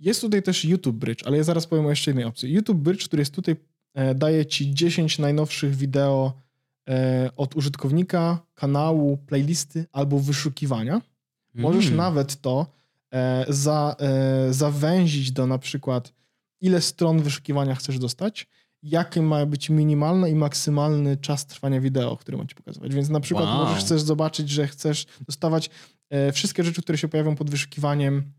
[0.00, 2.52] Jest tutaj też YouTube Bridge, ale ja zaraz powiem o jeszcze jednej opcji.
[2.52, 3.56] YouTube Bridge, który jest tutaj,
[3.94, 6.32] e, daje ci 10 najnowszych wideo
[6.88, 11.00] e, od użytkownika, kanału, playlisty albo wyszukiwania.
[11.54, 11.96] Możesz Mm.
[11.96, 12.66] nawet to
[13.14, 13.96] e, za,
[14.50, 16.12] zawęzić do na przykład
[16.60, 18.46] ile stron wyszukiwania chcesz dostać,
[18.82, 22.94] jaki ma być minimalny i maksymalny czas trwania wideo, który ma ci pokazywać.
[22.94, 23.64] Więc na przykład Wow.
[23.64, 25.70] możesz chcesz zobaczyć, że chcesz dostawać
[26.32, 28.32] wszystkie rzeczy, które się pojawią pod wyszukiwaniem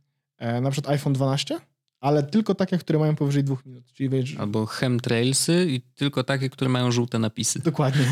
[0.61, 1.59] na przykład iPhone 12,
[2.03, 3.93] ale tylko takie, które mają powyżej dwóch minut.
[3.93, 7.59] Czyli wiesz, Albo chemtrailsy i tylko takie, które mają żółte napisy.
[7.59, 8.05] Dokładnie.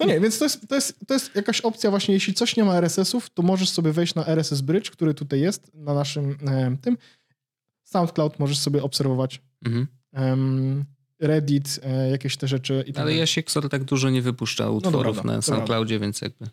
[0.00, 2.64] No nie, więc to jest, to, jest, to jest jakaś opcja właśnie, jeśli coś nie
[2.64, 6.76] ma RSS-ów, to możesz sobie wejść na RSS Bridge, który tutaj jest na naszym e,
[6.82, 6.96] tym.
[7.82, 9.42] SoundCloud możesz sobie obserwować.
[9.64, 9.86] Mhm.
[10.12, 10.84] em,
[11.20, 13.18] Reddit, e, jakieś te rzeczy i tak Ale dalej.
[13.18, 16.46] Jasieksor tak dużo nie wypuszcza utworów prawda, na SoundCloudzie, więc jakby...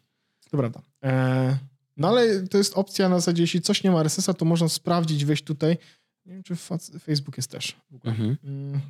[0.52, 0.82] To prawda.
[1.04, 1.58] E,
[2.00, 5.26] no ale to jest opcja na zasadzie, jeśli coś nie ma RSS-a, to można sprawdzić,
[5.26, 5.78] wejść tutaj.
[6.26, 7.76] Nie wiem, czy fac- Facebook jest też.
[7.92, 8.14] w ogóle.
[8.14, 8.38] Mhm.
[8.44, 8.82] Mm,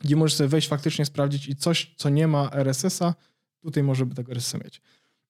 [0.00, 3.14] Gdzie możesz sobie wejść, faktycznie sprawdzić i coś, co nie ma RSS-a,
[3.62, 4.80] tutaj może by tego RSS-a mieć.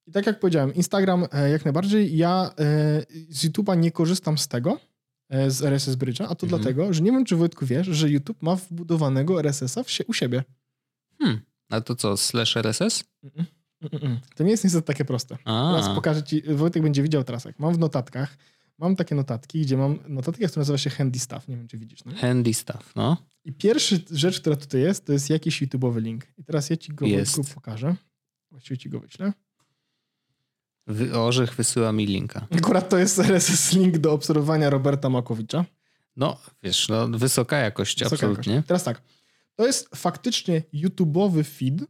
[0.06, 2.16] I tak jak powiedziałem, Instagram e, jak najbardziej.
[2.16, 4.80] Ja e, z YouTube'a nie korzystam z tego,
[5.28, 6.48] e, z RSS Bridge'a, a to Mhm.
[6.62, 10.44] dlatego, że nie wiem, czy Wojtku wiesz, że YouTube ma wbudowanego RSS-a u siebie.
[11.18, 11.40] Hmm.
[11.70, 13.04] A to co, slash RSS?
[13.24, 13.44] Mm-mm.
[14.36, 15.38] To nie jest niestety takie proste.
[15.44, 18.36] A, Teraz pokażę ci, Wojtek będzie widział teraz, jak mam w notatkach,
[18.78, 22.04] mam takie notatki, gdzie mam notatkę, która nazywa się Handy Stuff, nie wiem, czy widzisz.
[22.04, 22.12] No?
[22.16, 23.16] handy stuff, no.
[23.44, 26.26] I pierwsza rzecz, która tutaj jest, to jest jakiś YouTube'owy link.
[26.38, 27.06] I teraz ja ci go.
[27.08, 27.94] Wojtku, pokażę.
[28.50, 29.32] Właściwie ci go wyślę.
[30.86, 32.46] Wy, Orzech wysyła mi linka.
[32.56, 35.64] Akurat to jest RSS link do obserwowania Roberta Makowicza.
[36.16, 38.52] No, wiesz, no, wysoka jakość, Wysoka absolutnie.
[38.52, 38.68] jakość.
[38.68, 39.02] Teraz tak,
[39.54, 41.84] to jest faktycznie YouTube'owy feed,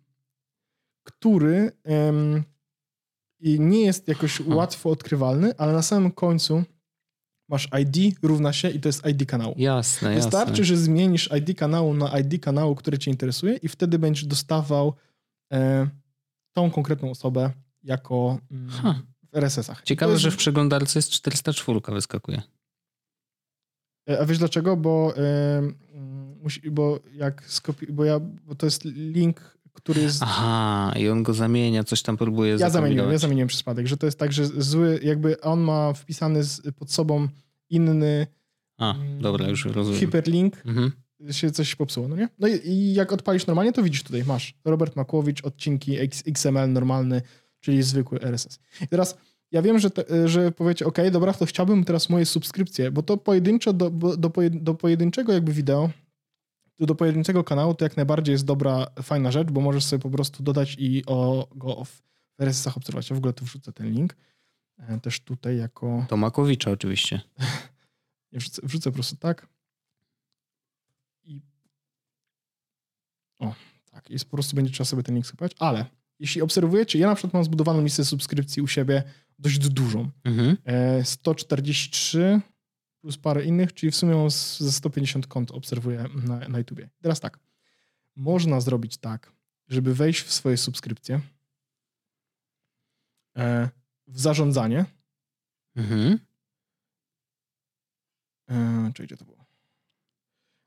[1.09, 1.73] który
[3.41, 6.65] i nie jest jakoś łatwo odkrywalny, ale na samym końcu
[7.49, 9.55] masz ID równa się i to jest ID kanału.
[9.59, 10.23] Jasne, jasne.
[10.31, 14.95] Wystarczy, że zmienisz ID kanału na ID kanału, który cię interesuje i wtedy będziesz dostawał
[15.53, 15.89] e,
[16.57, 17.51] tą konkretną osobę
[17.83, 18.71] jako mm,
[19.33, 19.83] w RSS-ach.
[19.83, 22.43] Ciekawe, jest- że w przeglądarce jest 404 wyskakuje.
[24.11, 24.77] E, A wiesz dlaczego?
[24.77, 25.15] Bo,
[26.71, 29.58] bo jak skopi- bo ja, bo to jest link,
[29.89, 30.23] który jest...
[30.23, 34.07] Aha, i on go zamienia, coś tam próbuje Ja zamieniłem, ja zamieniłem przypadek, że to
[34.07, 37.29] jest tak, że zły, jakby on ma wpisany z, pod sobą
[37.71, 38.27] inny
[38.79, 40.01] A, dobra, już rozumiem.
[40.01, 40.93] hiperlink, Mhm.
[41.31, 42.29] się coś popsuło, no nie?
[42.39, 46.73] No i, i jak odpalisz normalnie, to widzisz tutaj, masz Robert Makłowicz, odcinki X, XML
[46.73, 47.23] normalny,
[47.61, 48.59] czyli zwykły RSS.
[48.83, 49.19] I teraz
[49.53, 53.17] ja wiem, że, te, że powiecie, ok, dobra, to chciałbym teraz moje subskrypcje, bo to
[53.17, 55.91] pojedynczo do, do, do pojedynczego jakby wideo,
[56.87, 60.43] do pojedynczego kanału to jak najbardziej jest dobra, fajna rzecz, bo możesz sobie po prostu
[60.43, 62.03] dodać i o, go w
[62.39, 63.11] RSS-ach obserwować.
[63.11, 64.17] Ja w ogóle tu wrzucę ten link.
[64.79, 66.07] E, Też tutaj jako...
[66.09, 67.21] To Makowicza oczywiście.
[68.33, 69.49] Wrzucę, wrzucę po prostu tak.
[71.25, 71.43] I.
[73.39, 73.55] O,
[73.91, 74.11] tak.
[74.11, 75.53] I po prostu będzie trzeba sobie ten link skupować.
[75.59, 75.85] Ale
[76.19, 79.03] jeśli obserwujecie, ja na przykład mam zbudowaną listę subskrypcji u siebie
[79.39, 80.11] dość dużą.
[80.25, 80.57] Mhm.
[80.65, 82.41] E, 143
[83.09, 86.89] plus parę innych, czyli w sumie mam ze 150 kont obserwuję na, na YouTubie.
[87.01, 87.39] Teraz tak.
[88.17, 89.33] Można zrobić tak,
[89.69, 91.21] żeby wejść w swoje subskrypcje
[93.37, 93.69] e,
[94.07, 94.85] w zarządzanie.
[95.77, 96.19] Mhm.
[98.49, 99.45] Eee, czy gdzie to było?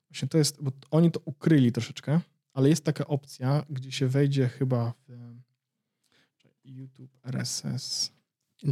[0.10, 2.22] Właśnie to jest, bo oni to ukryli troszeczkę,
[2.54, 8.12] ale jest taka opcja, gdzie się wejdzie chyba w czekaj, YouTube RSS.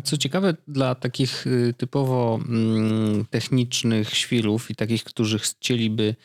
[0.03, 6.15] Co ciekawe, dla takich y, typowo mm, technicznych świrów i takich, którzy chcieliby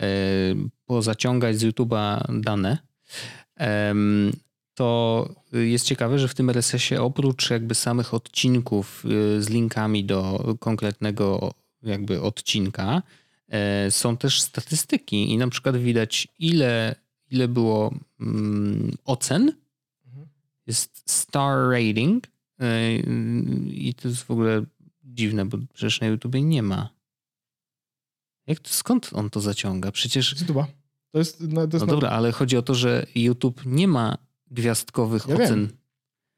[0.00, 0.06] e,
[0.86, 2.78] pozaciągać z YouTube'a dane,
[4.74, 10.44] to jest ciekawe, że w tym RSS-ie oprócz jakby samych odcinków y, z linkami do
[10.60, 13.02] konkretnego jakby odcinka,
[13.48, 16.94] e, są też statystyki i na przykład widać ile,
[17.30, 19.52] ile było mm, ocen,
[20.06, 20.28] Mhm.
[20.66, 22.31] jest star rating
[23.70, 24.64] i to jest w ogóle
[25.04, 26.90] dziwne, bo przecież na YouTubie nie ma.
[28.46, 29.92] Jak to, skąd on to zaciąga?
[29.92, 30.64] Przecież, Z YouTube'a.
[31.12, 34.18] To jest, no, to jest no dobra, ale chodzi o to, że YouTube nie ma
[34.50, 35.46] gwiazdkowych Ja wiem.
[35.46, 35.68] ocen.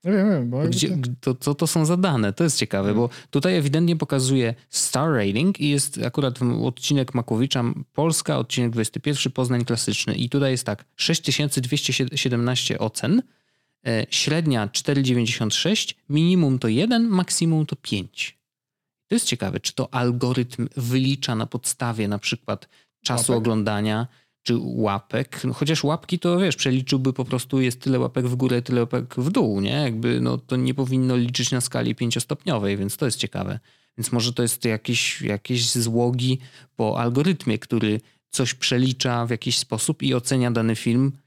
[0.04, 3.08] Ja wiem, wiem, bo Gdzie, to- to, to, są za dane, to jest ciekawe, Mhm.
[3.08, 9.64] bo tutaj ewidentnie pokazuje star rating i jest akurat odcinek Makowicza Polska, odcinek 21, Poznań
[9.64, 13.22] klasyczny i tutaj jest tak, 6217 ocen, e,
[14.10, 18.38] średnia 4,96, minimum to 1, maksimum to 5.
[19.08, 22.68] To jest ciekawe, czy to algorytm wylicza na podstawie na przykład
[23.04, 23.38] czasu Łapek?
[23.38, 24.06] oglądania,
[24.42, 28.62] czy łapek, no, chociaż łapki to wiesz, przeliczyłby po prostu jest tyle łapek w górę,
[28.62, 29.70] tyle łapek w dół, nie?
[29.70, 33.60] Jakby no to nie powinno liczyć na skali pięciostopniowej, więc to jest ciekawe.
[33.98, 36.38] Więc może to jest jakieś, jakieś złogi
[36.76, 41.23] po algorytmie, który coś przelicza w jakiś sposób i ocenia dany film e,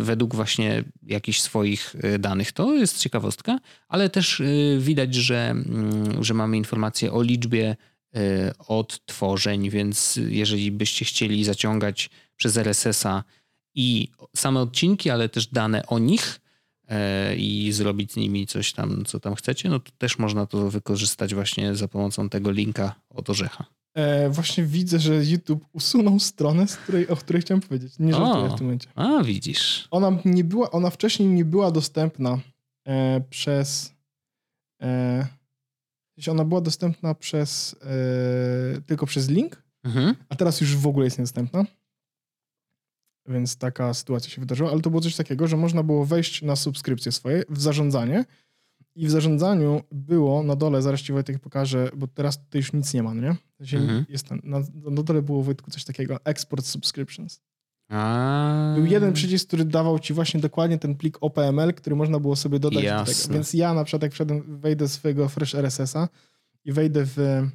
[0.00, 2.52] według właśnie jakichś swoich e, danych.
[2.52, 4.44] To jest ciekawostka, ale też e,
[4.78, 7.76] widać, że, mm, że mamy informacje o liczbie
[8.14, 13.24] e, odtworzeń, więc jeżeli byście chcieli zaciągać przez RSS-a
[13.74, 16.40] i same odcinki, ale też dane o nich
[16.88, 20.70] e, i zrobić z nimi coś tam, co tam chcecie, no to też można to
[20.70, 23.64] wykorzystać właśnie za pomocą tego linka od orzecha.
[23.94, 27.98] E, właśnie widzę, że YouTube usunął stronę, z której, o której chciałem powiedzieć.
[27.98, 28.54] Nie żartuję O.
[28.54, 28.88] w tym momencie.
[28.94, 29.88] A, widzisz.
[29.90, 32.38] Ona nie była, ona wcześniej nie była dostępna
[32.86, 33.94] e, przez.
[34.82, 35.26] E,
[36.30, 40.14] ona była dostępna przez e, tylko przez link, Mhm.
[40.28, 41.64] a teraz już w ogóle jest niedostępna.
[43.28, 46.56] Więc taka sytuacja się wydarzyła, ale to było coś takiego, że można było wejść na
[46.56, 48.24] subskrypcje swoje w zarządzanie
[48.94, 52.94] i w zarządzaniu było na dole, zaraz ci Wojtek pokażę, bo teraz to już nic
[52.94, 53.36] nie ma, no nie?
[53.78, 54.04] Mhm.
[54.08, 57.40] jest tam, na, na dole było Wojtku coś takiego, export subscriptions.
[57.88, 62.36] A, Był jeden przycisk, który dawał ci właśnie dokładnie ten plik OPML, który można było
[62.36, 63.34] sobie dodać do tego.
[63.34, 66.08] Więc ja na przykład jak wszedłem, wejdę z swojego Fresh RSS-a
[66.64, 67.50] i wejdę w, e,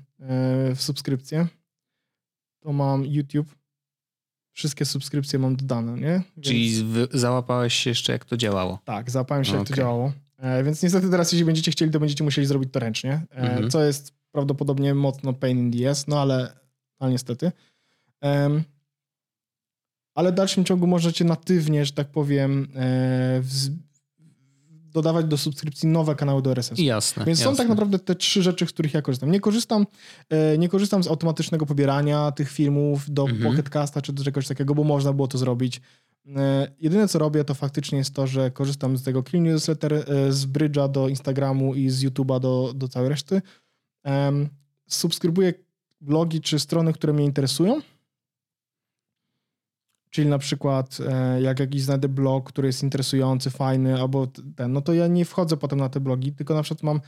[0.76, 1.48] w subskrypcję,
[2.60, 3.56] to mam YouTube.
[4.52, 6.22] Wszystkie subskrypcje mam dodane, nie?
[6.38, 8.80] Więc, Czyli załapałeś się jeszcze, jak to działało.
[8.86, 10.14] Tak, załapałem się, jak to działało.
[10.40, 13.70] E, więc niestety teraz, jeśli będziecie chcieli, to będziecie musieli zrobić to ręcznie, e, Mhm.
[13.70, 16.60] co jest prawdopodobnie mocno pain in the ass, no ale,
[17.00, 17.52] ale niestety.
[18.22, 18.64] Em,
[20.16, 23.42] ale w dalszym ciągu możecie natywnie, że tak powiem, e,
[24.92, 26.80] dodawać do subskrypcji nowe kanały do RSS.
[26.80, 27.26] Jasne.
[27.26, 27.58] Więc są jasne.
[27.58, 29.32] tak naprawdę te trzy rzeczy, z których ja korzystam.
[29.32, 29.86] Nie korzystam,
[30.30, 33.44] e, nie korzystam z automatycznego pobierania tych filmów do Mhm.
[33.52, 35.82] Pocket Casta czy do czegoś takiego, bo można było to zrobić.
[36.36, 40.32] E, Jedyne co robię to faktycznie jest to, że korzystam z tego Clean Newsletter, e,
[40.32, 43.42] z Bridge'a do Instagramu i z YouTube'a do, do całej reszty.
[44.88, 45.54] Subskrybuję
[46.02, 47.82] blogi czy strony, które mnie interesują.
[50.10, 54.82] Czyli na przykład e, jak jakiś znajdę blog, który jest interesujący, fajny, albo ten, no
[54.82, 57.02] to ja nie wchodzę potem na te blogi, tylko na przykład mam,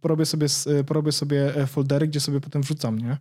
[0.00, 0.46] porobię sobie,
[0.86, 3.18] porobię sobie foldery, gdzie sobie potem wrzucam, nie?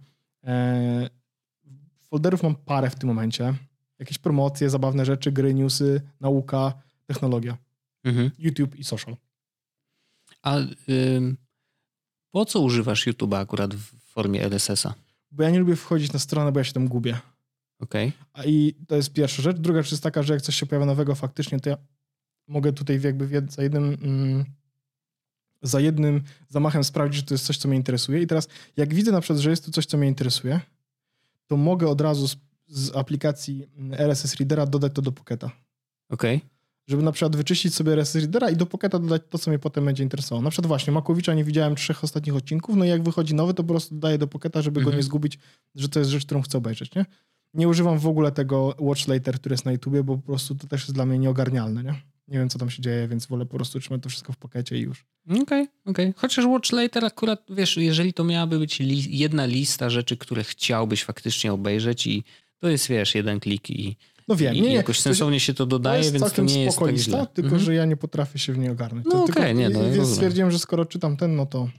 [2.01, 3.53] Folderów mam parę w tym momencie.
[3.99, 6.73] Jakieś promocje, zabawne rzeczy, gry, newsy, nauka,
[7.05, 7.57] technologia.
[8.03, 8.31] Mhm.
[8.39, 9.15] YouTube i social.
[10.41, 10.57] A
[10.89, 11.37] ym,
[12.31, 14.93] Po co używasz YouTube'a akurat w formie RSS-a?
[15.31, 17.19] Bo ja nie lubię wchodzić na stronę, bo ja się tam gubię.
[17.79, 18.11] Okej.
[18.33, 19.57] A I to jest pierwsza rzecz.
[19.57, 21.77] Druga rzecz jest taka, że jak coś się pojawia nowego faktycznie, to ja
[22.47, 24.45] mogę tutaj jakby za jednym, mm,
[25.61, 28.21] za jednym zamachem sprawdzić, że to jest coś, co mnie interesuje.
[28.21, 28.47] I teraz
[28.77, 30.59] jak widzę na przykład, że jest tu coś, co mnie interesuje,
[31.47, 32.27] to mogę od razu
[32.69, 35.51] z, aplikacji mm, RSS Readera dodać to do Pocketa.
[36.09, 36.41] Okej.
[36.87, 39.85] Żeby na przykład wyczyścić sobie RSS Readera i do Pocketa dodać to, co mnie potem
[39.85, 40.41] będzie interesowało.
[40.41, 43.63] Na przykład właśnie Makowicza nie widziałem trzech ostatnich odcinków, no i jak wychodzi nowy, to
[43.63, 44.97] po prostu dodaję do Pocketa, żeby go Mhm.
[44.97, 45.39] nie zgubić,
[45.75, 47.05] że to jest rzecz, którą chcę obejrzeć, nie?
[47.53, 50.67] Nie używam w ogóle tego Watch Later, który jest na YouTubie, bo po prostu to
[50.67, 51.93] też jest dla mnie nieogarnialne, nie?
[52.27, 54.77] Nie wiem, co tam się dzieje, więc wolę po prostu trzymać to wszystko w pokecie
[54.77, 55.05] i już.
[55.41, 56.13] Okej, okej.
[56.17, 61.03] Chociaż Watch Later akurat, wiesz, jeżeli to miałaby być li jedna lista rzeczy, które chciałbyś
[61.03, 62.23] faktycznie obejrzeć i
[62.59, 63.97] to jest, wiesz, jeden klik i,
[64.27, 66.63] No wiem, i nie, jakoś to- sensownie się to To dodaje, jest więc to nie
[66.63, 67.27] jest tak źle.
[67.33, 67.63] tylko Mhm.
[67.63, 69.05] że ja nie potrafię się w niej ogarnąć.
[69.05, 70.15] No To okej, tylko, nie, no, Więc rozumiem.
[70.15, 71.69] stwierdziłem, że skoro czytam ten, no to...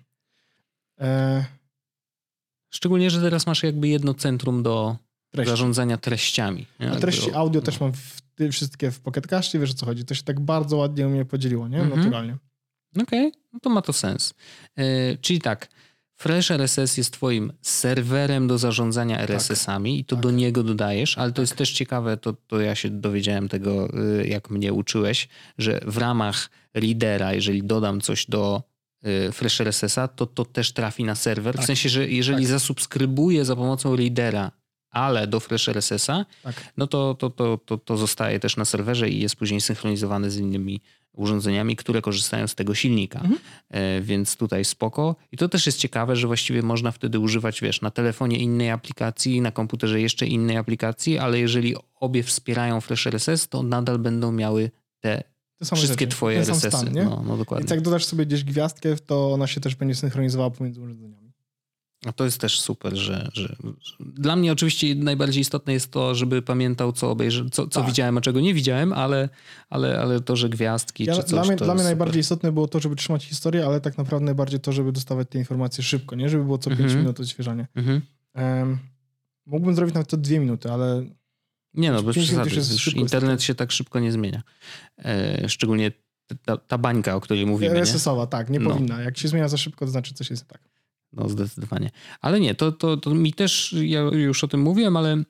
[1.00, 1.44] E,
[2.70, 4.96] Szczególnie, że teraz masz jakby jedno centrum do
[5.30, 5.50] treści.
[5.50, 6.66] zarządzania treściami.
[6.80, 6.90] nie?
[6.90, 7.64] A treści audio no.
[7.64, 8.20] też mam w,
[8.52, 10.04] wszystkie w Pocket Cashie, wiesz o co chodzi.
[10.04, 11.80] To się tak bardzo ładnie u mnie podzieliło, nie?
[11.80, 11.98] Mhm.
[12.00, 12.36] Naturalnie.
[13.02, 14.34] Okej, no to ma to sens.
[14.76, 15.68] E, czyli tak,
[16.20, 20.22] Fresh RSS jest twoim serwerem do zarządzania RSS-ami i to tak.
[20.22, 23.88] do niego dodajesz, ale to jest też ciekawe, to, to ja się dowiedziałem tego,
[24.20, 28.62] y, jak mnie uczyłeś, że w ramach readera, jeżeli dodam coś do
[29.28, 31.54] y, Fresh RSS-a, to to też trafi na serwer.
[31.54, 31.66] W Tak.
[31.66, 32.50] sensie, że jeżeli Tak.
[32.50, 34.50] zasubskrybuję za pomocą readera,
[34.90, 36.72] ale do Fresh RSS-a, Tak.
[36.76, 40.36] no to, to, to, to, to zostaje też na serwerze i jest później synchronizowane z
[40.36, 40.80] innymi
[41.12, 43.18] urządzeniami, które korzystają z tego silnika.
[43.20, 43.38] Mhm.
[43.70, 45.16] E, więc tutaj spoko.
[45.32, 49.40] I to też jest ciekawe, że właściwie można wtedy używać, wiesz, na telefonie innej aplikacji,
[49.40, 54.70] na komputerze jeszcze innej aplikacji, ale jeżeli obie wspierają Flash RSS, to nadal będą miały
[55.00, 55.22] te
[55.74, 56.06] wszystkie rzeczy.
[56.16, 56.68] twoje RSS-y.
[56.70, 57.62] Stan, no, no dokładnie.
[57.62, 61.29] Więc jak dodasz sobie gdzieś gwiazdkę, to ona się też będzie synchronizowała pomiędzy urządzeniami.
[62.06, 63.56] A to jest też super, że, że, że...
[64.00, 67.88] Dla mnie oczywiście najbardziej istotne jest to, żeby pamiętał, co obejrzę, co, co Tak.
[67.88, 69.28] widziałem, a czego nie widziałem, ale,
[69.70, 72.52] ale, ale to, że gwiazdki Ja, czy coś, dla mnie, to dla mnie najbardziej istotne
[72.52, 76.16] było to, żeby trzymać historię, ale tak naprawdę najbardziej to, żeby dostawać te informacje szybko,
[76.16, 76.28] nie?
[76.28, 76.98] Żeby było co 5 Mhm.
[77.00, 77.66] minut odświeżanie.
[77.74, 78.00] Mhm.
[78.34, 78.78] Um,
[79.46, 81.04] mógłbym zrobić nawet to 2 minuty, ale
[81.74, 82.50] Nie no, bez przesady.
[82.54, 84.42] jest internet się tak szybko nie zmienia.
[85.04, 85.92] E, szczególnie
[86.44, 87.74] ta, ta bańka, o której mówimy.
[87.74, 87.80] Nie?
[87.80, 88.70] RSS-owa, tak, nie No.
[88.70, 89.00] powinna.
[89.02, 90.69] Jak się zmienia za szybko, to znaczy coś jest nie tak.
[91.12, 91.90] No zdecydowanie.
[92.20, 95.24] Ale nie, to, to, to mi też, ja już o tym mówiłem, ale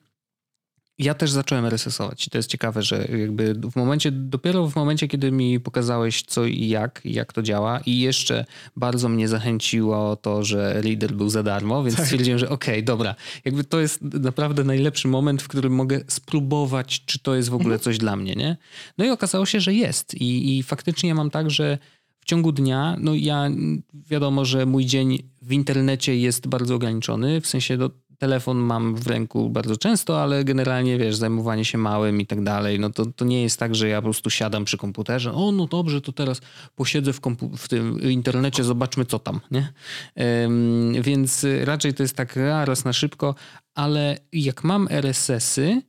[1.01, 2.27] ja też zacząłem RSS-ować.
[2.27, 6.45] I to jest ciekawe, że jakby w momencie, dopiero w momencie, kiedy mi pokazałeś co
[6.45, 11.43] i jak, jak to działa i jeszcze bardzo mnie zachęciło to, że Reader był za
[11.43, 12.05] darmo, więc Tak.
[12.05, 13.15] stwierdziłem, że okej, dobra,
[13.45, 17.79] jakby to jest naprawdę najlepszy moment, w którym mogę spróbować, czy to jest w ogóle
[17.79, 18.57] coś dla mnie, nie?
[18.97, 20.13] No i okazało się, że jest.
[20.13, 21.77] I, i faktycznie mam tak, że
[22.21, 23.49] w ciągu dnia, no ja
[23.93, 27.89] wiadomo, że mój dzień w internecie jest bardzo ograniczony, w sensie do,
[28.21, 32.79] telefon mam w ręku bardzo często, ale generalnie wiesz, zajmowanie się małym i tak dalej,
[32.79, 35.67] no to, to nie jest tak, że ja po prostu siadam przy komputerze, o no
[35.67, 36.41] dobrze, to teraz
[36.75, 37.19] posiedzę w,
[37.57, 39.73] w tym internecie, zobaczmy co tam, nie?
[41.01, 43.35] Więc raczej to jest tak raz na szybko,
[43.75, 45.81] ale jak mam RSS-y,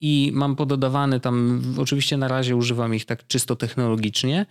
[0.00, 4.46] i mam pododawane tam, oczywiście na razie używam ich tak czysto technologicznie,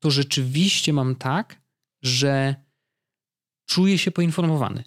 [0.00, 1.60] to rzeczywiście mam tak,
[2.02, 2.54] że
[3.66, 4.84] czuję się poinformowany.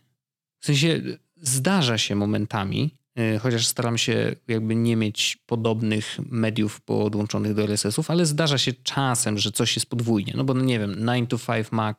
[0.59, 1.01] W sensie
[1.41, 8.11] zdarza się momentami, y, chociaż staram się jakby nie mieć podobnych mediów podłączonych do RSS-ów,
[8.11, 10.33] ale zdarza się czasem, że coś jest podwójnie.
[10.37, 11.97] No bo no nie wiem, 9 to 5 Mac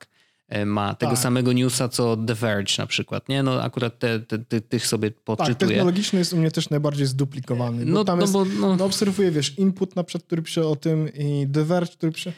[0.55, 1.21] y, ma tego Tak.
[1.21, 3.43] samego newsa co The Verge na przykład, nie?
[3.43, 5.69] No akurat te, te, te, tych sobie Tak, podczytuję.
[5.69, 7.87] technologiczny jest u mnie też najbardziej zduplikowany.
[7.87, 10.67] Bo no, tam no jest, bo no, no obserwuję, wiesz, input na przykład, który pisze
[10.67, 12.33] o tym i The Verge, który pisze...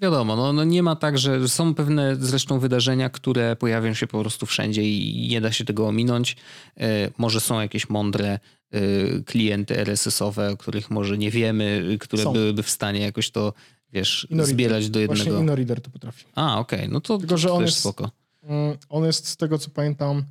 [0.00, 4.20] Wiadomo, no, no nie ma tak, że są pewne zresztą wydarzenia, które pojawią się po
[4.20, 6.36] prostu wszędzie i nie da się tego ominąć.
[6.76, 8.38] E, może są jakieś mądre
[8.70, 8.80] e,
[9.26, 12.32] klienty RSS-owe, o których może nie wiemy, które Są.
[12.32, 13.52] byłyby w stanie jakoś to,
[13.92, 14.54] wiesz, InnoReader.
[14.54, 15.40] zbierać do Właśnie jednego.
[15.40, 16.24] InnoReader to potrafi.
[16.34, 18.10] A, okej, no to, Tylko, to że on też jest- spoko.
[18.42, 20.24] Mm, On jest, z tego co pamiętam,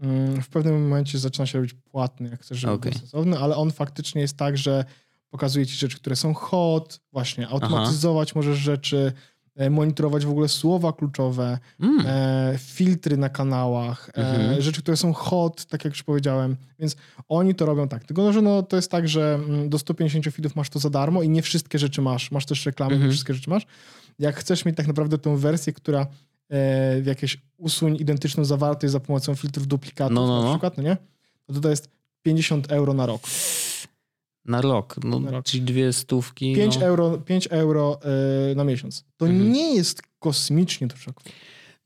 [0.00, 2.92] mm, w pewnym momencie zaczyna się robić płatny, jak chcesz, żeby Okej.
[2.92, 4.84] był sensowny, ale on faktycznie jest tak, że
[5.32, 9.12] pokazuje ci rzeczy, które są hot, właśnie automatyzować możesz rzeczy,
[9.56, 14.50] e, monitorować w ogóle słowa kluczowe, Mm, e, filtry na kanałach, Mhm.
[14.50, 16.96] e, rzeczy, które są hot, tak jak już powiedziałem, więc
[17.28, 18.04] oni to robią tak.
[18.04, 21.22] Tylko, że no, to jest tak, że mm, do 150 feedów masz to za darmo
[21.22, 22.30] i nie wszystkie rzeczy masz.
[22.30, 23.08] Masz też reklamy, Mhm.
[23.08, 23.66] nie wszystkie rzeczy masz.
[24.18, 26.06] Jak chcesz mieć tak naprawdę tą wersję, która e,
[27.00, 30.50] w jakieś usuń identyczną zawartość za pomocą filtrów duplikatów No, no, na no.
[30.54, 30.96] przykład, no nie?
[31.48, 31.88] No to to jest
[32.22, 33.22] 50 euro na rok.
[34.44, 35.44] Na rok, no, na rok.
[35.44, 36.54] czyli dwie stówki.
[36.54, 36.86] 5 no.
[36.86, 37.98] euro, 5 euro
[38.50, 39.04] e, na miesiąc.
[39.16, 39.52] To Mhm.
[39.52, 41.10] nie jest kosmicznie dużo.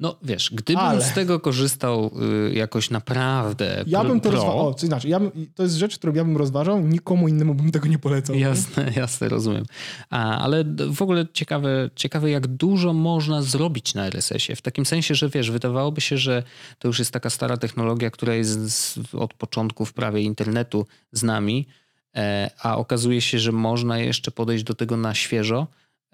[0.00, 2.10] No wiesz, gdybym Ale- z tego korzystał
[2.50, 4.68] y, jakoś naprawdę Ja bym to rozważał.
[4.68, 7.70] O, co znaczy, ja bym, to jest rzecz, którą ja bym rozważał, nikomu innemu bym
[7.70, 8.36] tego nie polecał.
[8.36, 9.64] Jasne, jasne, rozumiem.
[10.10, 14.56] A, ale w ogóle ciekawe, ciekawe, jak dużo można zrobić na RSS-ie.
[14.56, 16.42] W takim sensie, że wiesz, wydawałoby się, że
[16.78, 21.66] to już jest taka stara technologia, która jest z, od początków prawie internetu z nami,
[22.62, 25.66] a okazuje się, że można jeszcze podejść do tego na świeżo.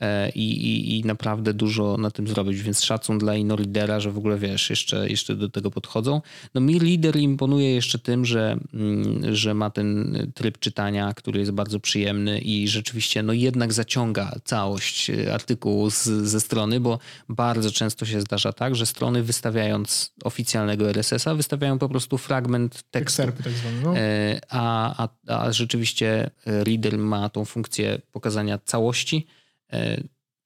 [0.03, 4.19] E, I, i, I naprawdę dużo na tym zrobić, więc szacun dla InnoReadera, że w
[4.19, 6.21] ogóle wiesz, jeszcze, jeszcze do tego podchodzą.
[6.55, 11.53] No mi Reader imponuje jeszcze tym, że, mm, że ma ten tryb czytania, który jest
[11.53, 16.99] bardzo przyjemny i rzeczywiście no jednak zaciąga całość e, artykułu z, ze strony, bo
[17.29, 23.23] bardzo często się zdarza tak, że strony wystawiając oficjalnego RSS-a wystawiają po prostu fragment tekstu.
[23.23, 23.81] Ekserpy tak zwane.
[23.85, 23.97] No.
[23.97, 29.27] E, A, a, a rzeczywiście Reader ma tą funkcję pokazania całości.
[29.73, 30.03] E,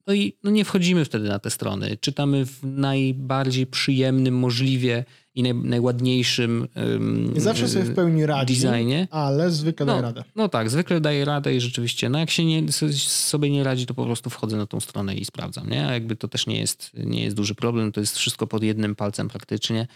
[0.08, 1.96] No i no nie wchodzimy wtedy na te strony.
[2.00, 5.04] Czytamy w najbardziej przyjemnym możliwie
[5.34, 9.08] i naj, najładniejszym em, Nie zawsze sobie w pełni radzi, designie.
[9.10, 10.24] ale zwykle daje No, radę.
[10.36, 13.94] no tak, zwykle daje radę i rzeczywiście, no jak się nie, sobie nie radzi, to
[13.94, 15.86] po prostu wchodzę na tą stronę i sprawdzam, nie?
[15.88, 18.94] A jakby to też nie jest, nie jest duży problem, to jest wszystko pod jednym
[18.94, 19.86] palcem praktycznie,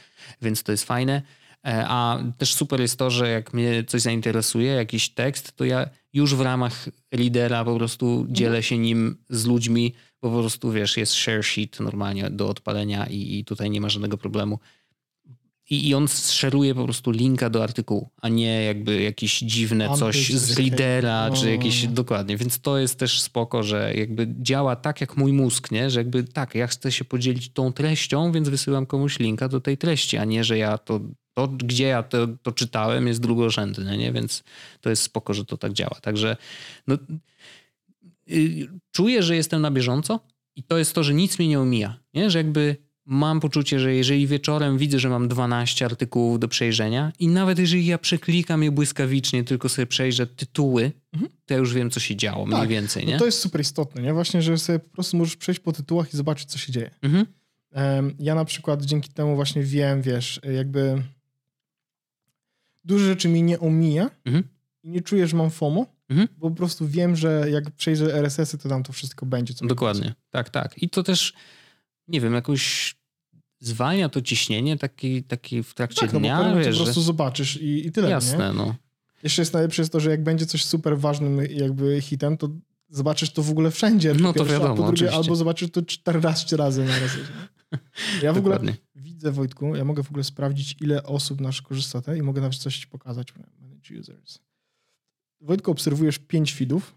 [0.43, 1.23] więc to jest fajne.
[1.67, 5.91] E, A też super jest to, że jak mnie coś zainteresuje, jakiś tekst, to ja
[6.13, 10.97] już w ramach lidera po prostu dzielę się nim z ludźmi, bo po prostu wiesz,
[10.97, 14.59] jest share sheet normalnie do odpalenia i, i tutaj nie ma żadnego problemu.
[15.71, 20.33] I, I on szeruje po prostu linka do artykułu, a nie jakby jakieś dziwne coś
[20.33, 21.37] z lidera, no.
[21.37, 22.37] czy jakieś dokładnie.
[22.37, 25.91] Więc to jest też spoko, że jakby działa tak jak mój mózg, nie?
[25.91, 29.79] Że jakby tak, ja chcę się podzielić tą treścią, więc wysyłam komuś linka do tej
[29.79, 31.01] treści, a nie, że ja to,
[31.49, 34.13] to gdzie ja to, to czytałem jest drugorzędne, nie?
[34.13, 34.45] Więc
[34.81, 35.99] to jest spoko, że to tak działa.
[36.03, 36.37] Także
[36.87, 36.99] no,
[38.31, 40.21] y, czuję, że jestem na bieżąco
[40.57, 42.31] i to jest to, że nic mnie nie omija, nie?
[42.31, 47.29] Że jakby mam poczucie, że jeżeli wieczorem widzę, że mam 12 artykułów do przejrzenia i
[47.29, 50.93] nawet jeżeli ja przeklikam je błyskawicznie, tylko sobie przejrzę tytuły,
[51.47, 53.19] to ja już wiem, co się działo mniej Tak, więcej, No nie?
[53.19, 54.13] to jest super istotne, nie?
[54.13, 56.91] Właśnie, że sobie po prostu możesz przejść po tytułach i zobaczyć, co się dzieje.
[57.03, 57.27] Mhm.
[58.19, 61.03] Ja na przykład dzięki temu właśnie wiem, wiesz, jakby
[62.85, 64.45] dużo rzeczy mi nie omija Mhm.
[64.83, 66.29] i nie czuję, że mam FOMO, Mhm.
[66.39, 69.55] bo po prostu wiem, że jak przejrzę RSS-y, to tam to wszystko będzie.
[69.63, 70.83] Dokładnie, tak, tak.
[70.83, 71.33] I to też,
[72.09, 72.95] nie wiem, jakoś
[73.59, 77.01] zwalnia to ciśnienie taki, taki w trakcie Tak, no bo dnia, momencie wiesz, po prostu
[77.01, 77.07] że...
[77.07, 78.13] zobaczysz i, i tyle, nie?
[78.13, 78.75] Jasne, no.
[79.23, 82.49] Jeszcze jest najlepsze jest to, że jak będzie coś super ważnym jakby hitem, to
[82.89, 84.15] zobaczysz to w ogóle wszędzie.
[84.15, 87.11] No to pierwsze, wiadomo, po drugie, albo zobaczysz to 14 razy na raz.
[88.23, 88.77] Ja w ogóle Dokładnie.
[89.21, 92.57] Widzę, Wojtku, ja mogę w ogóle sprawdzić, ile osób nasz korzysta te i mogę nawet
[92.57, 93.29] coś ci pokazać.
[93.61, 94.39] Manage users.
[95.41, 96.95] Wojtku, obserwujesz 5 feedów,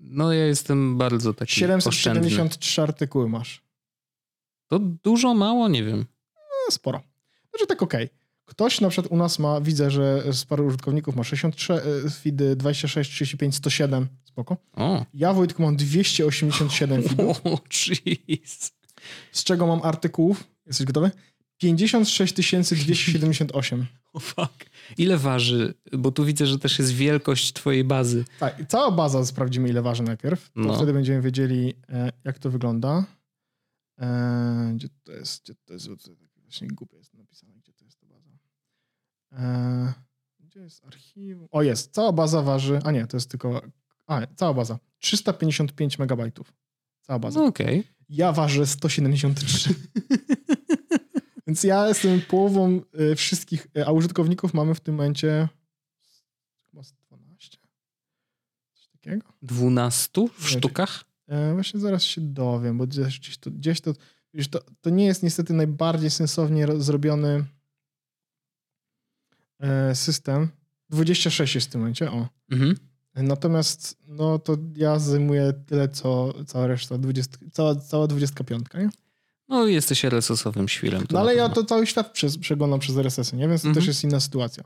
[0.00, 2.30] No ja jestem bardzo taki oszczędny.
[2.30, 3.62] 773 artykuły masz.
[4.68, 5.98] To dużo, mało, nie wiem.
[6.34, 7.02] No, sporo.
[7.50, 8.08] Znaczy tak okej.
[8.44, 12.56] Ktoś na przykład u nas ma, widzę, że z paru użytkowników ma 63 e, feedy,
[12.56, 14.56] 26, 35, 107, spoko.
[14.72, 18.72] O, Ja, Wojtku, mam 287 feedów, o jeez.
[19.32, 21.10] z czego mam artykułów, jesteś gotowy?
[21.58, 23.86] 56 278.
[24.12, 24.66] O fuck.
[24.98, 25.74] Ile waży?
[25.92, 28.24] Bo tu widzę, że też jest wielkość twojej bazy.
[28.40, 30.50] Tak, cała baza sprawdzimy, ile waży najpierw.
[30.50, 30.76] To No.
[30.76, 33.04] wtedy będziemy wiedzieli, e, jak to wygląda.
[34.00, 35.42] E, gdzie to jest?
[35.42, 35.88] Gdzie to jest?
[36.42, 38.30] Właśnie głupio jest napisane, gdzie to jest ta baza.
[39.32, 39.92] E,
[40.40, 41.48] gdzie jest archiwum?
[41.50, 41.92] O, jest.
[41.92, 42.80] Cała baza waży.
[42.84, 43.62] A nie, to jest tylko.
[44.06, 44.78] A, nie, cała baza.
[44.98, 46.52] 355 megabajtów.
[47.02, 47.40] Cała baza.
[47.40, 47.84] No okej.
[48.08, 49.74] Ja ważę 173.
[51.48, 55.48] Więc ja jestem połową e, wszystkich, e, a użytkowników mamy w tym momencie
[56.70, 57.58] chyba z 12.
[58.74, 59.26] Coś takiego.
[59.42, 61.04] 12 w sztukach?
[61.26, 63.92] E, właśnie zaraz się dowiem, bo gdzieś, to, gdzieś to,
[64.50, 67.44] to, to nie jest niestety najbardziej sensownie ro- zrobiony
[69.94, 70.48] system.
[70.90, 72.28] 26 jest w tym momencie, o.
[72.50, 72.76] Mhm.
[73.14, 78.88] Natomiast no to ja zajmuję tyle, co cała reszta, 20, cała, cała 25, nie?
[79.48, 81.06] No jesteś RSS-owym świrem.
[81.06, 83.48] to No ale ja to cały świat przez, przeglądam przez RSS, nie?
[83.48, 83.74] Więc to Mhm.
[83.74, 84.64] też jest inna sytuacja.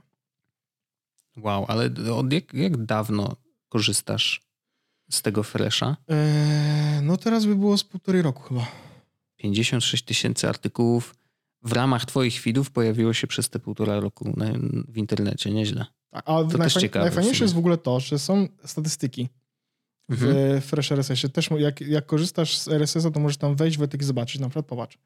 [1.37, 3.37] Wow, ale od jak, jak dawno
[3.69, 4.43] korzystasz
[5.11, 5.97] z tego Fresha?
[6.11, 8.67] E, no teraz by było z półtorej roku chyba.
[9.37, 11.15] 56 tysięcy artykułów
[11.63, 14.47] w ramach twoich feedów pojawiło się przez te półtora roku na,
[14.89, 15.51] w internecie.
[15.51, 15.87] Nieźle.
[16.11, 19.29] Tak, a też najfajn, ciekawe w najfajniejsze jest w ogóle to, że są statystyki
[20.09, 20.61] w Mhm.
[20.61, 21.31] Fresh RSS-ie.
[21.33, 24.41] Też jak, jak korzystasz z RSS-a, to możesz tam wejść, Wojtek, i zobaczyć.
[24.41, 24.99] Na przykład popatrz.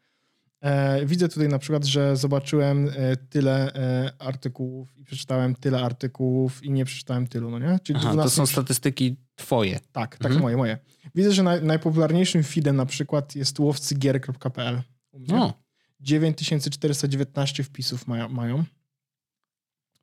[0.61, 6.65] E, widzę tutaj na przykład, że zobaczyłem e, tyle e, artykułów i przeczytałem tyle artykułów
[6.65, 7.79] i nie przeczytałem tylu, no nie?
[7.83, 9.81] Czyli Aha, to 12 są statystyki twoje.
[9.93, 10.43] Tak, tak, Mhm.
[10.43, 10.79] moje, moje.
[11.15, 14.83] Widzę, że naj, najpopularniejszym feedem na przykład jest łowcygier.pl.
[15.13, 15.29] u mnie.
[15.35, 15.53] No,
[16.01, 18.29] 9419 wpisów mają.
[18.29, 18.65] mają.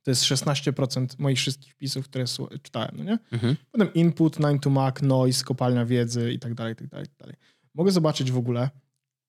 [0.04, 2.26] To jest 16% moich wszystkich wpisów, które
[2.62, 3.20] czytałem, no nie?
[3.32, 3.56] Mhm.
[3.72, 7.36] Potem input, 9 to Mac, noise, kopalnia wiedzy i tak dalej, tak dalej, tak dalej.
[7.74, 8.70] Mogę zobaczyć w ogóle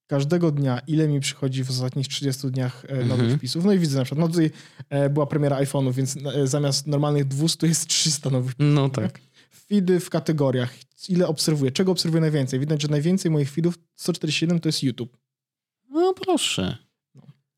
[0.06, 3.38] każdego dnia, ile mi przychodzi w ostatnich 30 dniach e, nowych Mhm.
[3.38, 3.64] wpisów.
[3.64, 4.50] No i widzę na przykład, no tutaj
[4.88, 8.74] e, była premiera iPhone'ów, więc e, zamiast normalnych 200 jest 300 nowych wpisów.
[8.74, 9.20] No tak.
[9.68, 10.74] Feedy w kategoriach,
[11.08, 12.60] ile obserwuję, czego obserwuję najwięcej.
[12.60, 15.16] Widać, że najwięcej moich feedów, 147 to jest YouTube.
[15.90, 16.76] No proszę.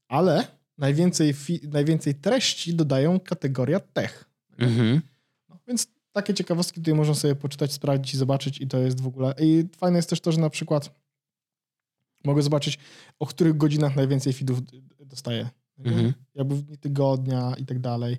[0.08, 0.46] Ale
[0.78, 1.34] najwięcej,
[1.68, 4.30] najwięcej treści dodają kategoria tech.
[4.58, 5.00] Mhm.
[5.48, 9.06] No, więc takie ciekawostki tutaj można sobie poczytać, sprawdzić i zobaczyć i to jest w
[9.06, 9.34] ogóle...
[9.40, 10.94] I fajne jest też to, że na przykład
[12.24, 12.78] mogę zobaczyć,
[13.18, 14.58] o których godzinach najwięcej feedów
[15.06, 15.48] dostaję.
[15.78, 16.12] Mhm.
[16.34, 18.18] Jakby w dni tygodnia i tak dalej.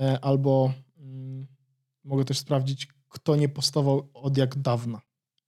[0.00, 1.46] E, Albo mm,
[2.04, 5.00] mogę też sprawdzić, kto nie postował od jak dawna.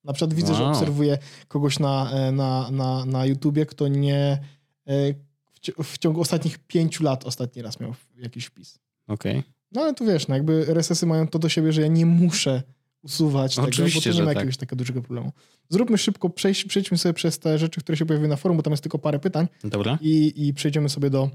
[0.04, 0.72] Na przykład widzę, że Wow.
[0.72, 4.40] obserwuję kogoś na, e, na, na, na YouTubie, kto nie
[4.86, 5.14] e,
[5.60, 8.78] w, ci- w ciągu ostatnich pięciu lat ostatni raz miał jakiś wpis.
[9.06, 9.42] Okej.
[9.72, 12.62] No ale tu wiesz, no jakby RSS-y mają to do siebie, że ja nie muszę
[13.02, 14.36] usuwać tego, Oczywiście, bo to nie ma tak.
[14.36, 15.32] jakiegoś takiego dużego problemu.
[15.68, 18.70] Zróbmy szybko, przejść, przejdźmy sobie przez te rzeczy, które się pojawiły na forum, bo tam
[18.70, 19.98] jest tylko parę pytań Dobra.
[20.00, 21.30] i, i przejdziemy sobie do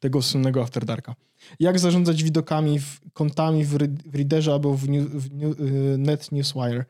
[0.00, 1.14] tego słynnego After Darka.
[1.60, 3.68] Jak zarządzać widokami, w, kontami w,
[4.06, 6.84] w Readerze albo w, new, w new, y, Net Newswire,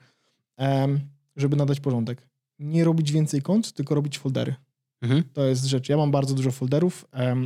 [0.56, 1.00] em,
[1.36, 2.26] żeby nadać porządek.
[2.58, 4.54] Nie robić więcej kont, tylko robić foldery.
[5.02, 5.22] Mhm.
[5.32, 5.88] To jest rzecz.
[5.88, 7.04] Ja mam bardzo dużo folderów.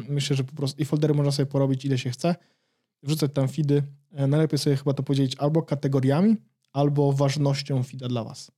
[0.08, 2.34] myślę, że po prostu i foldery można sobie porobić ile się chce.
[3.02, 3.82] Wrzucać tam feedy.
[4.12, 6.36] E, Najlepiej sobie chyba to podzielić albo kategoriami,
[6.72, 8.50] albo ważnością feeda dla was.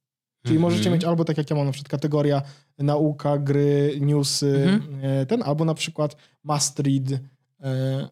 [0.43, 0.61] Czyli Mhm.
[0.73, 2.43] możecie mieć albo tak jak ja mam na przykład kategoria
[2.79, 5.05] nauka, gry, newsy, Mhm.
[5.05, 7.21] e, ten, albo na przykład must read,
[7.61, 8.09] e,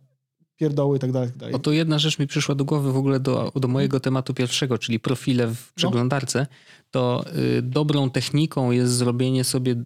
[0.56, 1.54] pierdoły i tak dalej, i tak dalej.
[1.54, 5.00] Oto jedna rzecz mi przyszła do głowy w ogóle do, do mojego tematu pierwszego, czyli
[5.00, 5.54] profile No.
[5.54, 6.46] w przeglądarce.
[6.93, 9.84] To y, dobrą techniką jest zrobienie sobie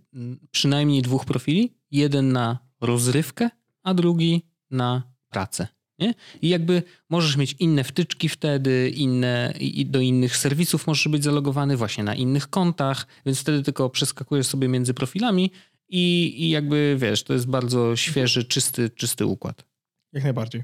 [0.51, 1.77] przynajmniej dwóch profili.
[1.91, 3.51] Jeden na rozrywkę,
[3.83, 5.69] a drugi na pracę.
[5.99, 6.15] Nie?
[6.43, 11.77] I jakby możesz mieć inne wtyczki wtedy, inne, i do innych serwisów możesz być zalogowany
[11.77, 15.51] właśnie na innych kontach, więc wtedy tylko przeskakujesz sobie między profilami
[15.89, 19.65] i, i jakby wiesz, to jest bardzo świeży, czysty, czysty układ.
[20.13, 20.63] Jak najbardziej.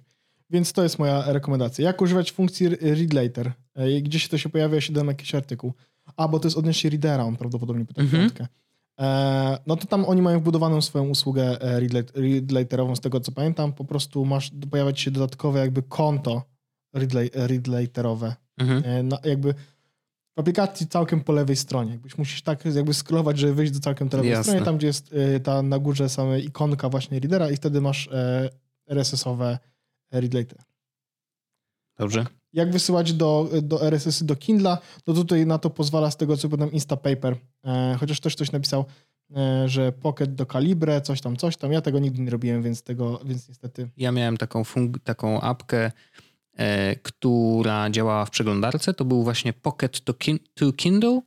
[0.51, 1.85] Więc to jest moja rekomendacja.
[1.85, 3.53] Jak używać funkcji read later?
[3.75, 5.73] E, Gdzie się to się pojawia, się dam jakiś artykuł.
[6.17, 8.23] A, bo to jest odnośnie readera, on prawdopodobnie pyta Mhm.
[8.23, 8.47] piątkę.
[9.01, 13.01] E, no to tam oni mają wbudowaną swoją usługę e, read, lat- read laterową, z
[13.01, 13.73] tego co pamiętam.
[13.73, 16.43] Po prostu masz, pojawia ci się dodatkowe jakby konto
[16.95, 18.35] read, la- read laterowe.
[18.59, 18.83] Mhm.
[18.87, 19.55] E, no, jakby
[20.37, 21.91] w aplikacji całkiem po lewej stronie.
[21.93, 24.45] Jakbyś musisz tak jakby scrollować, żeby wyjść do całkiem po lewej Jasne.
[24.45, 28.09] stronie, tam gdzie jest e, ta na górze same ikonka właśnie readera i wtedy masz
[28.13, 28.49] e,
[28.89, 29.59] RSS-owe
[30.13, 30.59] read later.
[31.99, 32.27] Dobrze.
[32.53, 36.49] Jak wysyłać do, do RSS-y do Kindla, no tutaj na to pozwala z tego co
[36.49, 37.37] potem Instapaper.
[37.65, 38.85] E, chociaż też ktoś napisał,
[39.37, 41.73] e, że Pocket do Calibre, coś tam, coś tam.
[41.73, 45.93] Ja tego nigdy nie robiłem, więc tego, więc niestety Ja miałem taką, fung- taką apkę,
[46.57, 48.95] e, która działała w przeglądarce.
[48.95, 51.21] To był właśnie Pocket to, kin- to Kindle.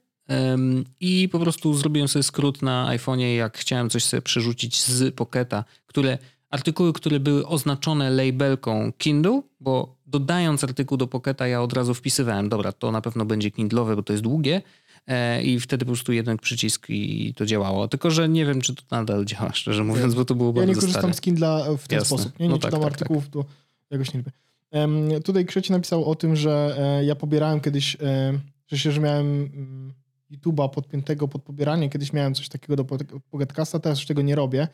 [1.00, 5.64] I po prostu zrobiłem sobie skrót na iPhone'ie, jak chciałem coś sobie przerzucić z Pocketa,
[5.86, 6.18] które
[6.50, 12.50] artykuły, które były oznaczone labelką Kindle, bo dodając artykuł do Pocketa, ja od razu wpisywałem,
[12.50, 14.62] dobra, to na pewno będzie Kindle'owe, bo to jest długie.
[15.08, 17.88] E, I wtedy po prostu jeden przycisk i to działało.
[17.88, 20.68] Tylko, że nie wiem, czy to nadal działa, szczerze mówiąc, bo to było Ja bardzo
[20.70, 21.14] nie korzystam stare.
[21.14, 22.18] z Kindla w ten Jasne.
[22.18, 22.40] sposób.
[22.40, 23.46] Nie, nie No tak, czytam tak, artykułów, to
[23.90, 24.32] jakoś nie lubię.
[24.72, 29.02] Em, tutaj Krzeci napisał o tym, że e, ja pobierałem kiedyś, e, że się, że
[29.02, 29.94] miałem mm,
[30.32, 31.90] YouTube'a podpiętego pod pobieranie.
[31.90, 32.86] Kiedyś miałem coś takiego do
[33.32, 34.68] Pocketcasta, teraz już tego nie robię,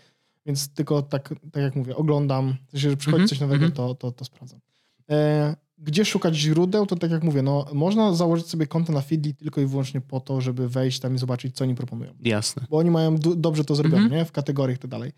[0.45, 3.71] więc tylko tak, tak jak mówię, oglądam, w sensie, że przychodzi Mhm, coś nowego, mhm.
[3.71, 4.59] to, to, to sprawdzam.
[5.09, 9.33] E, gdzie szukać źródeł, to tak jak mówię, no, można założyć sobie konto na Feedly
[9.33, 12.65] tylko i wyłącznie po to, żeby wejść tam i zobaczyć, co oni proponują Jasne.
[12.69, 14.19] bo oni mają dobrze to zrobione, Mhm.
[14.19, 14.25] nie?
[14.25, 15.11] W kategoriach i tak dalej.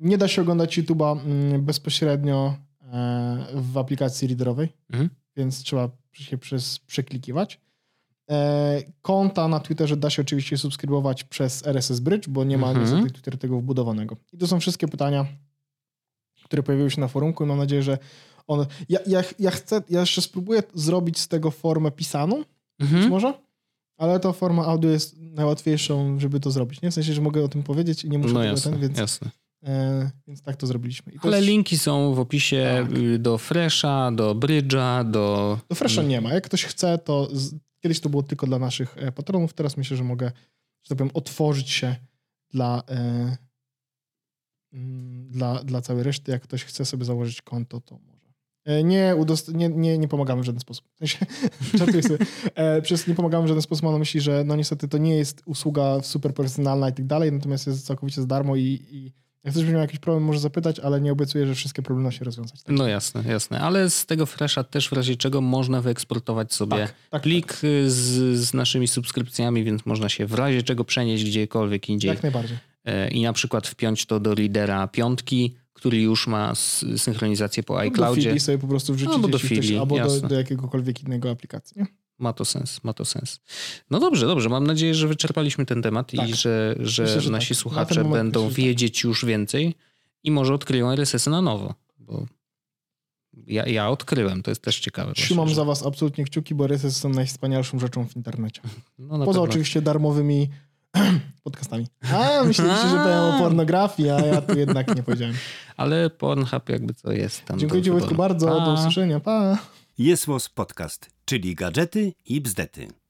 [0.00, 2.54] Nie da się oglądać YouTube'a mm, bezpośrednio
[2.92, 5.10] e, w aplikacji readerowej, Mhm.
[5.36, 7.60] więc trzeba się przez, przeklikiwać.
[8.32, 12.86] E, konta na Twitterze da się oczywiście subskrybować przez RSS Bridge, bo nie ma Mhm.
[12.86, 14.16] niestety Twitter tego wbudowanego.
[14.32, 15.26] I to są wszystkie pytania,
[16.44, 17.98] które pojawiły się na forumku i mam nadzieję, że
[18.46, 18.66] one...
[18.88, 22.36] Ja, ja, ja chcę, ja jeszcze spróbuję zrobić z tego formę pisaną,
[22.78, 23.08] być Mhm.
[23.10, 23.34] może,
[23.96, 26.82] ale ta forma audio jest najłatwiejszą, żeby to zrobić.
[26.82, 26.90] Nie?
[26.90, 28.98] W sensie, że mogę o tym powiedzieć i nie muszę No tego jasne, ten, więc,
[28.98, 29.30] jasne.
[29.64, 31.12] e, więc tak to zrobiliśmy.
[31.12, 33.18] To Ale jest, linki są w opisie Tak.
[33.18, 35.58] do Fresha, do Bridge'a, do...
[35.68, 36.32] Do Fresha nie ma.
[36.34, 37.28] Jak ktoś chce, to
[37.82, 40.32] kiedyś to było tylko dla naszych e, patronów, teraz myślę, że mogę,
[40.82, 41.96] że tak powiem, otworzyć się
[42.50, 43.36] dla, e,
[44.72, 46.32] mm, dla, dla całej reszty.
[46.32, 48.32] Jak ktoś chce sobie założyć konto, to może.
[48.64, 50.88] E, nie, udost- nie, nie, nie pomagamy w żaden sposób.
[51.00, 51.02] W.
[52.54, 55.16] E, przez nie pomagamy w żaden sposób mam na myśli, że no niestety to nie
[55.16, 59.12] jest usługa super profesjonalna i tak dalej, natomiast jest całkowicie za darmo i, i
[59.44, 62.16] jak ktoś będzie miał jakiś problem, może zapytać, ale nie obiecuję, że wszystkie problemy da
[62.16, 62.62] się rozwiązać.
[62.62, 62.76] Tak?
[62.76, 63.60] No jasne, jasne.
[63.60, 67.90] Ale z tego Fresha też w razie czego można wyeksportować sobie Tak, tak, plik y,
[67.90, 72.58] z, z naszymi subskrypcjami, więc można się w razie czego przenieść gdziekolwiek indziej Jak najbardziej.
[72.84, 76.52] e, i na przykład wpiąć to do lidera piątki, który już ma
[76.96, 78.22] synchronizację po No, Do iCloudzie.
[78.28, 81.30] Fili sobie po prostu wrzucić Albo do jeśli ktoś- Fili, albo do, do jakiegokolwiek innego
[81.30, 81.74] aplikacji.
[81.80, 81.86] Nie?
[82.22, 83.40] Ma to sens, ma to sens.
[83.90, 84.48] No dobrze, dobrze.
[84.48, 86.28] Mam nadzieję, że wyczerpaliśmy ten temat Tak.
[86.28, 87.56] i że, że, Myślę, że nasi tak.
[87.56, 88.64] Na słuchacze moment będą myślę, że tak.
[88.64, 89.74] wiedzieć już więcej
[90.24, 91.74] i może odkryją RSS-y na nowo.
[91.98, 92.26] Bo
[93.46, 95.12] ja, ja odkryłem, to jest też ciekawe.
[95.12, 98.60] Trzymam właśnie, za was absolutnie kciuki, bo RSS są najwspanialszą rzeczą w internecie.
[98.64, 98.70] że-
[99.06, 99.50] no, na Poza pewno.
[99.50, 100.48] oczywiście darmowymi
[101.44, 101.86] podcastami.
[102.12, 105.34] A, myśleliście, że powiem o pornografii, a ja tu jednak nie powiedziałem.
[105.76, 107.58] Ale Pornhub jakby co jest tam.
[107.58, 109.58] Dziękuję Ci Wojtku bardzo, do usłyszenia, pa!
[109.98, 113.01] Jest Podcast, czyli gadżety i bzdety.